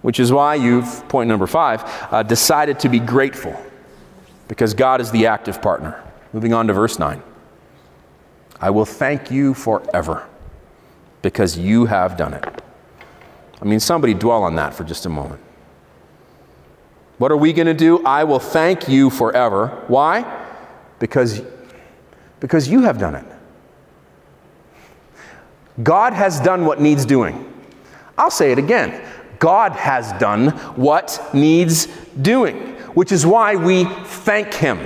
Which 0.02 0.20
is 0.20 0.32
why 0.32 0.56
you've, 0.56 1.08
point 1.08 1.28
number 1.28 1.46
five, 1.46 1.82
uh, 2.10 2.22
decided 2.22 2.80
to 2.80 2.88
be 2.88 2.98
grateful 2.98 3.56
because 4.48 4.74
God 4.74 5.00
is 5.00 5.10
the 5.10 5.26
active 5.26 5.60
partner. 5.60 6.02
Moving 6.32 6.52
on 6.52 6.66
to 6.66 6.72
verse 6.72 6.98
9. 6.98 7.22
I 8.60 8.70
will 8.70 8.84
thank 8.84 9.30
you 9.30 9.54
forever 9.54 10.26
because 11.22 11.56
you 11.56 11.86
have 11.86 12.16
done 12.16 12.34
it. 12.34 12.62
I 13.60 13.64
mean, 13.64 13.80
somebody 13.80 14.14
dwell 14.14 14.42
on 14.42 14.56
that 14.56 14.74
for 14.74 14.84
just 14.84 15.06
a 15.06 15.08
moment. 15.08 15.40
What 17.18 17.32
are 17.32 17.36
we 17.36 17.52
going 17.52 17.66
to 17.66 17.74
do? 17.74 18.04
I 18.04 18.24
will 18.24 18.38
thank 18.38 18.88
you 18.88 19.10
forever. 19.10 19.84
Why? 19.88 20.46
Because, 20.98 21.42
because 22.38 22.68
you 22.68 22.82
have 22.82 22.98
done 22.98 23.16
it. 23.16 23.26
God 25.82 26.12
has 26.12 26.40
done 26.40 26.64
what 26.64 26.80
needs 26.80 27.04
doing. 27.04 27.52
I'll 28.16 28.30
say 28.30 28.52
it 28.52 28.58
again. 28.58 29.04
God 29.38 29.72
has 29.72 30.12
done 30.20 30.50
what 30.76 31.30
needs 31.32 31.86
doing 32.20 32.68
which 32.98 33.12
is 33.12 33.24
why 33.24 33.54
we 33.54 33.84
thank 33.84 34.52
Him. 34.54 34.78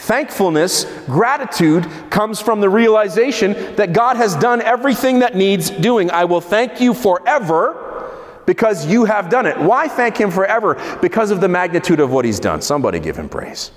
Thankfulness, 0.00 0.84
gratitude, 1.04 1.86
comes 2.08 2.40
from 2.40 2.62
the 2.62 2.70
realization 2.70 3.52
that 3.76 3.92
God 3.92 4.16
has 4.16 4.34
done 4.34 4.62
everything 4.62 5.18
that 5.18 5.36
needs 5.36 5.68
doing. 5.68 6.10
I 6.10 6.24
will 6.24 6.40
thank 6.40 6.80
you 6.80 6.94
forever 6.94 8.10
because 8.46 8.86
you 8.86 9.04
have 9.04 9.28
done 9.28 9.44
it. 9.44 9.58
Why 9.58 9.88
thank 9.88 10.16
Him 10.16 10.30
forever? 10.30 10.80
Because 11.02 11.30
of 11.30 11.42
the 11.42 11.48
magnitude 11.48 12.00
of 12.00 12.10
what 12.10 12.24
He's 12.24 12.40
done. 12.40 12.62
Somebody 12.62 12.98
give 12.98 13.14
Him 13.14 13.28
praise. 13.28 13.72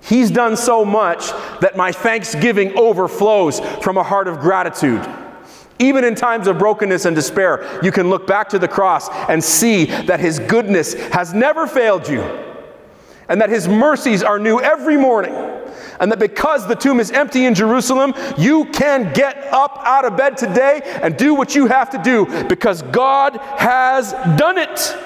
He's 0.00 0.30
done 0.30 0.56
so 0.56 0.86
much 0.86 1.32
that 1.60 1.76
my 1.76 1.92
thanksgiving 1.92 2.74
overflows 2.78 3.60
from 3.82 3.98
a 3.98 4.02
heart 4.02 4.26
of 4.26 4.40
gratitude. 4.40 5.06
Even 5.78 6.02
in 6.02 6.14
times 6.14 6.46
of 6.46 6.58
brokenness 6.58 7.04
and 7.04 7.14
despair, 7.14 7.78
you 7.82 7.92
can 7.92 8.08
look 8.08 8.26
back 8.26 8.48
to 8.48 8.58
the 8.58 8.66
cross 8.66 9.10
and 9.28 9.44
see 9.44 9.84
that 9.84 10.18
His 10.18 10.38
goodness 10.38 10.94
has 10.94 11.34
never 11.34 11.66
failed 11.66 12.08
you, 12.08 12.22
and 13.28 13.40
that 13.40 13.50
His 13.50 13.68
mercies 13.68 14.22
are 14.22 14.38
new 14.38 14.60
every 14.60 14.96
morning, 14.96 15.34
and 16.00 16.10
that 16.10 16.18
because 16.18 16.66
the 16.66 16.74
tomb 16.74 17.00
is 17.00 17.10
empty 17.10 17.44
in 17.44 17.54
Jerusalem, 17.54 18.14
you 18.36 18.66
can 18.66 19.12
get 19.12 19.36
up 19.52 19.80
out 19.84 20.04
of 20.04 20.16
bed 20.16 20.36
today 20.36 20.80
and 21.02 21.16
do 21.16 21.34
what 21.34 21.54
you 21.54 21.66
have 21.66 21.90
to 21.90 22.02
do 22.02 22.26
because 22.48 22.82
God 22.82 23.36
has 23.36 24.12
done 24.36 24.58
it. 24.58 24.96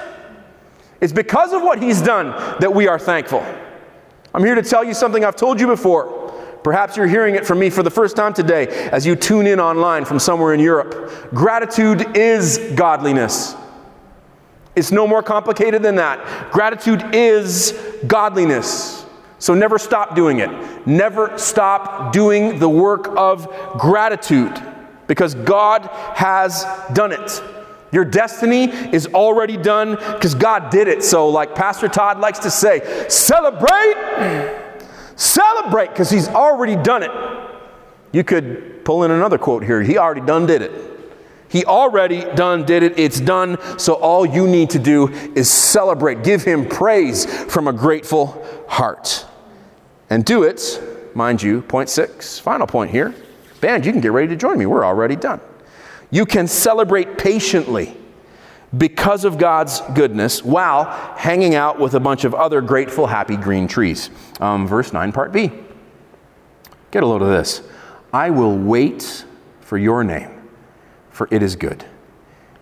It's 1.01 1.13
because 1.13 1.51
of 1.51 1.61
what 1.61 1.81
He's 1.81 2.01
done 2.01 2.27
that 2.59 2.73
we 2.73 2.87
are 2.87 2.99
thankful. 2.99 3.45
I'm 4.33 4.43
here 4.43 4.55
to 4.55 4.63
tell 4.63 4.83
you 4.83 4.93
something 4.93 5.23
I've 5.23 5.35
told 5.35 5.59
you 5.59 5.67
before. 5.67 6.21
Perhaps 6.63 6.95
you're 6.95 7.07
hearing 7.07 7.35
it 7.35 7.45
from 7.45 7.59
me 7.59 7.69
for 7.69 7.83
the 7.83 7.91
first 7.91 8.15
time 8.15 8.33
today 8.33 8.67
as 8.67 9.05
you 9.05 9.15
tune 9.17 9.47
in 9.47 9.59
online 9.59 10.05
from 10.05 10.17
somewhere 10.17 10.53
in 10.53 10.61
Europe. 10.61 11.11
Gratitude 11.33 12.15
is 12.15 12.71
godliness. 12.75 13.55
It's 14.75 14.91
no 14.91 15.07
more 15.07 15.21
complicated 15.21 15.83
than 15.83 15.95
that. 15.95 16.51
Gratitude 16.51 17.13
is 17.13 17.71
godliness. 18.07 19.05
So 19.39 19.53
never 19.53 19.77
stop 19.77 20.15
doing 20.15 20.39
it. 20.39 20.87
Never 20.87 21.37
stop 21.37 22.13
doing 22.13 22.59
the 22.59 22.69
work 22.69 23.09
of 23.17 23.47
gratitude 23.77 24.61
because 25.07 25.35
God 25.35 25.83
has 26.15 26.65
done 26.93 27.11
it. 27.11 27.43
Your 27.91 28.05
destiny 28.05 28.63
is 28.63 29.07
already 29.07 29.57
done 29.57 29.95
because 29.95 30.33
God 30.33 30.71
did 30.71 30.87
it. 30.87 31.03
So, 31.03 31.29
like 31.29 31.53
Pastor 31.53 31.87
Todd 31.87 32.19
likes 32.19 32.39
to 32.39 32.49
say, 32.49 33.05
celebrate 33.07 33.93
Celebrate 35.15 35.89
because 35.89 36.09
he's 36.09 36.27
already 36.27 36.75
done 36.75 37.03
it. 37.03 37.11
You 38.11 38.23
could 38.23 38.83
pull 38.85 39.03
in 39.03 39.11
another 39.11 39.37
quote 39.37 39.63
here. 39.63 39.81
He 39.81 39.97
already 39.97 40.21
done 40.21 40.45
did 40.45 40.61
it. 40.61 40.71
He 41.53 41.63
already 41.65 42.25
done 42.33 42.65
did 42.65 42.81
it. 42.81 42.97
It's 42.97 43.21
done. 43.21 43.59
So 43.77 43.93
all 43.93 44.25
you 44.25 44.47
need 44.47 44.71
to 44.71 44.79
do 44.79 45.09
is 45.35 45.51
celebrate. 45.51 46.23
Give 46.23 46.43
him 46.43 46.67
praise 46.67 47.27
from 47.45 47.67
a 47.67 47.73
grateful 47.73 48.43
heart. 48.67 49.27
And 50.09 50.25
do 50.25 50.41
it, 50.41 50.81
mind 51.13 51.43
you, 51.43 51.61
point 51.61 51.89
six, 51.89 52.39
final 52.39 52.65
point 52.65 52.89
here. 52.89 53.13
Band, 53.61 53.85
you 53.85 53.91
can 53.91 54.01
get 54.01 54.11
ready 54.11 54.29
to 54.29 54.35
join 54.35 54.57
me. 54.57 54.65
We're 54.65 54.83
already 54.83 55.15
done. 55.15 55.39
You 56.09 56.25
can 56.25 56.47
celebrate 56.47 57.19
patiently 57.19 57.95
because 58.75 59.23
of 59.23 59.37
God's 59.37 59.79
goodness 59.93 60.43
while 60.43 60.85
hanging 61.17 61.53
out 61.53 61.79
with 61.79 61.93
a 61.93 61.99
bunch 61.99 62.23
of 62.23 62.33
other 62.33 62.61
grateful, 62.61 63.05
happy 63.05 63.37
green 63.37 63.67
trees. 63.67 64.09
Um, 64.39 64.67
verse 64.67 64.91
9, 64.91 65.11
part 65.11 65.31
B. 65.31 65.51
Get 66.89 67.03
a 67.03 67.05
load 67.05 67.21
of 67.21 67.27
this. 67.27 67.61
I 68.11 68.31
will 68.31 68.57
wait 68.57 69.25
for 69.61 69.77
your 69.77 70.03
name, 70.03 70.32
for 71.13 71.29
it 71.31 71.41
is 71.41 71.55
good, 71.55 71.85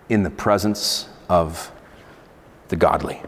in 0.10 0.22
the 0.22 0.30
presence 0.30 1.10
of 1.28 1.72
the 2.68 2.76
godly. 2.76 3.22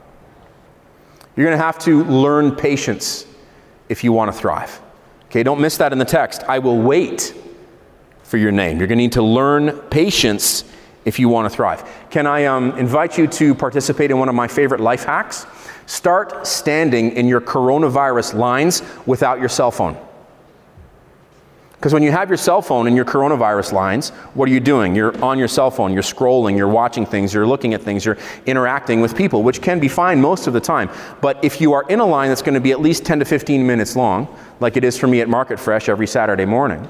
You're 1.35 1.47
going 1.47 1.57
to 1.57 1.63
have 1.63 1.79
to 1.79 2.03
learn 2.03 2.55
patience 2.55 3.25
if 3.89 4.03
you 4.03 4.13
want 4.13 4.31
to 4.31 4.37
thrive. 4.37 4.79
Okay, 5.25 5.41
don't 5.41 5.59
miss 5.59 5.77
that 5.77 5.91
in 5.91 5.97
the 5.97 6.05
text. 6.05 6.43
I 6.43 6.59
will 6.59 6.79
wait 6.79 7.33
for 8.21 8.37
your 8.37 8.51
name. 8.51 8.77
You're 8.77 8.87
going 8.87 8.99
to 8.99 9.03
need 9.03 9.13
to 9.13 9.23
learn 9.23 9.71
patience 9.89 10.63
if 11.05 11.17
you 11.19 11.29
want 11.29 11.49
to 11.49 11.55
thrive. 11.55 11.83
Can 12.09 12.27
I 12.27 12.45
um, 12.45 12.77
invite 12.77 13.17
you 13.17 13.27
to 13.27 13.55
participate 13.55 14.11
in 14.11 14.19
one 14.19 14.29
of 14.29 14.35
my 14.35 14.47
favorite 14.47 14.79
life 14.79 15.05
hacks? 15.05 15.45
Start 15.85 16.45
standing 16.45 17.11
in 17.11 17.27
your 17.27 17.41
coronavirus 17.41 18.35
lines 18.35 18.83
without 19.05 19.39
your 19.39 19.49
cell 19.49 19.71
phone. 19.71 19.97
Because 21.83 21.93
when 21.93 22.01
you 22.01 22.13
have 22.13 22.29
your 22.29 22.37
cell 22.37 22.61
phone 22.61 22.87
in 22.87 22.95
your 22.95 23.03
coronavirus 23.03 23.73
lines, 23.73 24.11
what 24.35 24.47
are 24.47 24.53
you 24.53 24.61
doing? 24.61 24.95
You're 24.95 25.21
on 25.21 25.37
your 25.37 25.49
cell 25.49 25.69
phone, 25.69 25.91
you're 25.91 26.01
scrolling, 26.01 26.55
you're 26.55 26.69
watching 26.69 27.05
things, 27.05 27.33
you're 27.33 27.45
looking 27.45 27.73
at 27.73 27.81
things, 27.81 28.05
you're 28.05 28.17
interacting 28.45 29.01
with 29.01 29.17
people, 29.17 29.43
which 29.43 29.61
can 29.61 29.81
be 29.81 29.89
fine 29.89 30.21
most 30.21 30.47
of 30.47 30.53
the 30.53 30.61
time. 30.61 30.89
But 31.19 31.43
if 31.43 31.59
you 31.59 31.73
are 31.73 31.83
in 31.89 31.99
a 31.99 32.05
line 32.05 32.29
that's 32.29 32.41
going 32.41 32.53
to 32.53 32.61
be 32.61 32.71
at 32.71 32.79
least 32.79 33.03
10 33.03 33.19
to 33.19 33.25
15 33.25 33.67
minutes 33.67 33.97
long, 33.97 34.33
like 34.61 34.77
it 34.77 34.85
is 34.85 34.97
for 34.97 35.07
me 35.07 35.19
at 35.19 35.27
Market 35.27 35.59
Fresh 35.59 35.89
every 35.89 36.07
Saturday 36.07 36.45
morning, 36.45 36.89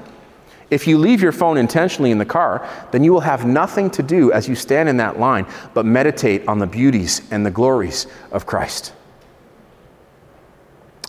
if 0.70 0.86
you 0.86 0.96
leave 0.96 1.20
your 1.20 1.32
phone 1.32 1.56
intentionally 1.56 2.12
in 2.12 2.18
the 2.18 2.24
car, 2.24 2.64
then 2.92 3.02
you 3.02 3.12
will 3.12 3.18
have 3.18 3.44
nothing 3.44 3.90
to 3.90 4.02
do 4.04 4.30
as 4.30 4.48
you 4.48 4.54
stand 4.54 4.88
in 4.88 4.98
that 4.98 5.18
line 5.18 5.44
but 5.74 5.84
meditate 5.84 6.46
on 6.46 6.60
the 6.60 6.68
beauties 6.68 7.20
and 7.32 7.44
the 7.44 7.50
glories 7.50 8.06
of 8.30 8.46
Christ. 8.46 8.92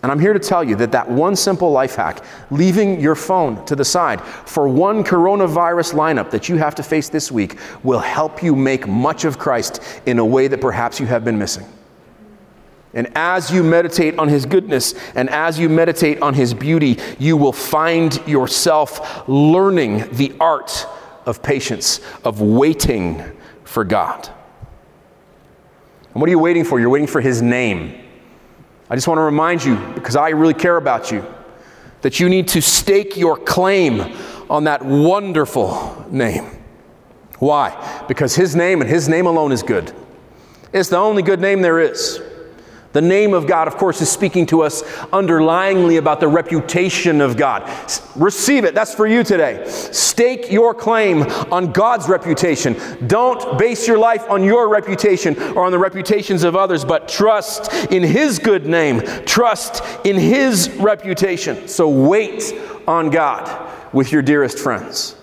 And 0.05 0.11
I'm 0.11 0.19
here 0.19 0.33
to 0.33 0.39
tell 0.39 0.63
you 0.63 0.75
that 0.75 0.91
that 0.91 1.09
one 1.09 1.35
simple 1.35 1.71
life 1.71 1.95
hack, 1.95 2.23
leaving 2.51 2.99
your 2.99 3.15
phone 3.15 3.65
to 3.65 3.75
the 3.75 3.83
side 3.83 4.21
for 4.21 4.67
one 4.67 5.03
coronavirus 5.03 5.95
lineup 5.95 6.29
that 6.29 6.47
you 6.47 6.57
have 6.57 6.75
to 6.75 6.83
face 6.83 7.09
this 7.09 7.31
week, 7.31 7.57
will 7.81 7.97
help 7.97 8.43
you 8.43 8.55
make 8.55 8.87
much 8.87 9.25
of 9.25 9.39
Christ 9.39 9.81
in 10.05 10.19
a 10.19 10.23
way 10.23 10.47
that 10.47 10.61
perhaps 10.61 10.99
you 10.99 11.07
have 11.07 11.25
been 11.25 11.39
missing. 11.39 11.65
And 12.93 13.11
as 13.15 13.49
you 13.49 13.63
meditate 13.63 14.19
on 14.19 14.29
His 14.29 14.45
goodness 14.45 14.93
and 15.15 15.27
as 15.31 15.57
you 15.57 15.69
meditate 15.69 16.21
on 16.21 16.35
His 16.35 16.53
beauty, 16.53 16.99
you 17.17 17.35
will 17.35 17.51
find 17.51 18.21
yourself 18.27 19.27
learning 19.27 20.07
the 20.11 20.35
art 20.39 20.85
of 21.25 21.41
patience, 21.41 21.99
of 22.23 22.41
waiting 22.41 23.23
for 23.63 23.83
God. 23.83 24.29
And 26.13 26.21
what 26.21 26.27
are 26.27 26.31
you 26.31 26.37
waiting 26.37 26.63
for? 26.63 26.79
You're 26.79 26.89
waiting 26.89 27.07
for 27.07 27.21
His 27.21 27.41
name. 27.41 28.04
I 28.89 28.95
just 28.95 29.07
want 29.07 29.17
to 29.17 29.23
remind 29.23 29.63
you, 29.63 29.75
because 29.95 30.15
I 30.15 30.29
really 30.29 30.53
care 30.53 30.77
about 30.77 31.11
you, 31.11 31.25
that 32.01 32.19
you 32.19 32.29
need 32.29 32.47
to 32.49 32.61
stake 32.61 33.17
your 33.17 33.37
claim 33.37 34.15
on 34.49 34.65
that 34.65 34.85
wonderful 34.85 36.05
name. 36.11 36.45
Why? 37.39 38.05
Because 38.07 38.35
His 38.35 38.55
name 38.55 38.81
and 38.81 38.89
His 38.89 39.09
name 39.09 39.25
alone 39.25 39.51
is 39.51 39.63
good. 39.63 39.91
It's 40.71 40.89
the 40.89 40.97
only 40.97 41.23
good 41.23 41.41
name 41.41 41.61
there 41.61 41.79
is. 41.79 42.21
The 42.95 43.01
name 43.01 43.33
of 43.33 43.45
God, 43.45 43.67
of 43.67 43.75
course, 43.75 43.99
is 43.99 44.09
speaking 44.09 44.45
to 44.45 44.61
us 44.61 44.81
underlyingly 45.11 45.97
about 45.97 46.21
the 46.21 46.29
reputation 46.29 47.19
of 47.19 47.35
God. 47.35 47.69
Receive 48.15 48.63
it. 48.63 48.73
That's 48.73 48.95
for 48.95 49.05
you 49.05 49.21
today. 49.21 49.65
Stake 49.67 50.49
your 50.49 50.73
claim 50.73 51.23
on 51.51 51.73
God's 51.73 52.07
reputation. 52.07 52.77
Don't 53.05 53.59
base 53.59 53.85
your 53.85 53.97
life 53.97 54.23
on 54.29 54.45
your 54.45 54.69
reputation 54.69 55.37
or 55.57 55.65
on 55.65 55.73
the 55.73 55.77
reputations 55.77 56.45
of 56.45 56.55
others, 56.55 56.85
but 56.85 57.09
trust 57.09 57.91
in 57.91 58.01
His 58.01 58.39
good 58.39 58.65
name. 58.65 59.01
Trust 59.25 59.83
in 60.05 60.15
His 60.15 60.69
reputation. 60.77 61.67
So 61.67 61.89
wait 61.89 62.53
on 62.87 63.09
God 63.09 63.69
with 63.91 64.13
your 64.13 64.21
dearest 64.21 64.57
friends. 64.57 65.17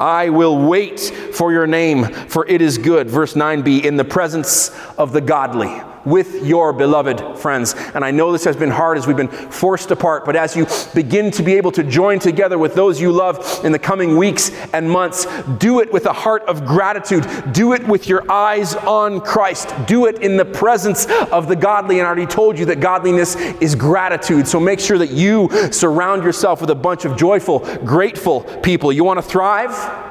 I 0.00 0.30
will 0.30 0.66
wait 0.66 0.98
for 1.32 1.52
your 1.52 1.68
name, 1.68 2.06
for 2.06 2.44
it 2.48 2.60
is 2.60 2.76
good. 2.76 3.08
Verse 3.08 3.34
9b, 3.34 3.84
in 3.84 3.96
the 3.96 4.04
presence 4.04 4.70
of 4.98 5.12
the 5.12 5.20
godly 5.20 5.80
with 6.08 6.44
your 6.44 6.72
beloved 6.72 7.38
friends. 7.38 7.74
And 7.94 8.04
I 8.04 8.10
know 8.10 8.32
this 8.32 8.44
has 8.44 8.56
been 8.56 8.70
hard 8.70 8.98
as 8.98 9.06
we've 9.06 9.16
been 9.16 9.28
forced 9.28 9.90
apart, 9.90 10.24
but 10.24 10.36
as 10.36 10.56
you 10.56 10.66
begin 10.94 11.30
to 11.32 11.42
be 11.42 11.54
able 11.54 11.72
to 11.72 11.84
join 11.84 12.18
together 12.18 12.58
with 12.58 12.74
those 12.74 13.00
you 13.00 13.12
love 13.12 13.64
in 13.64 13.72
the 13.72 13.78
coming 13.78 14.16
weeks 14.16 14.50
and 14.72 14.90
months, 14.90 15.26
do 15.58 15.80
it 15.80 15.92
with 15.92 16.06
a 16.06 16.12
heart 16.12 16.42
of 16.44 16.64
gratitude. 16.64 17.26
Do 17.52 17.72
it 17.72 17.86
with 17.86 18.08
your 18.08 18.30
eyes 18.30 18.74
on 18.74 19.20
Christ. 19.20 19.72
Do 19.86 20.06
it 20.06 20.22
in 20.22 20.36
the 20.36 20.44
presence 20.44 21.06
of 21.30 21.48
the 21.48 21.56
godly. 21.56 21.98
And 21.98 22.06
I 22.06 22.10
already 22.10 22.26
told 22.26 22.58
you 22.58 22.64
that 22.66 22.80
godliness 22.80 23.36
is 23.36 23.74
gratitude. 23.74 24.48
So 24.48 24.58
make 24.58 24.80
sure 24.80 24.98
that 24.98 25.10
you 25.10 25.48
surround 25.72 26.24
yourself 26.24 26.60
with 26.60 26.70
a 26.70 26.74
bunch 26.74 27.04
of 27.04 27.16
joyful, 27.16 27.60
grateful 27.84 28.40
people. 28.62 28.92
You 28.92 29.04
want 29.04 29.18
to 29.18 29.22
thrive? 29.22 30.06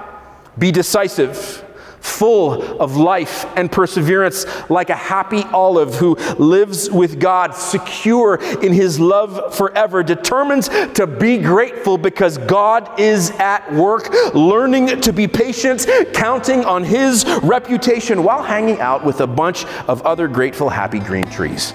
Be 0.57 0.71
decisive 0.71 1.66
full 1.99 2.81
of 2.81 2.95
life 2.95 3.45
and 3.55 3.71
perseverance, 3.71 4.45
like 4.69 4.89
a 4.89 4.95
happy 4.95 5.43
olive 5.53 5.95
who 5.95 6.15
lives 6.37 6.89
with 6.89 7.19
God, 7.19 7.53
secure 7.53 8.35
in 8.61 8.73
his 8.73 8.99
love 8.99 9.55
forever, 9.55 10.03
determined 10.03 10.63
to 10.95 11.07
be 11.07 11.37
grateful 11.37 11.97
because 11.97 12.37
God 12.39 12.99
is 12.99 13.31
at 13.31 13.71
work, 13.73 14.09
learning 14.33 15.01
to 15.01 15.13
be 15.13 15.27
patient, 15.27 15.87
counting 16.13 16.63
on 16.65 16.83
his 16.83 17.25
reputation 17.43 18.23
while 18.23 18.43
hanging 18.43 18.79
out 18.79 19.05
with 19.05 19.21
a 19.21 19.27
bunch 19.27 19.65
of 19.87 20.01
other 20.03 20.27
grateful, 20.27 20.69
happy 20.69 20.99
green 20.99 21.25
trees. 21.29 21.73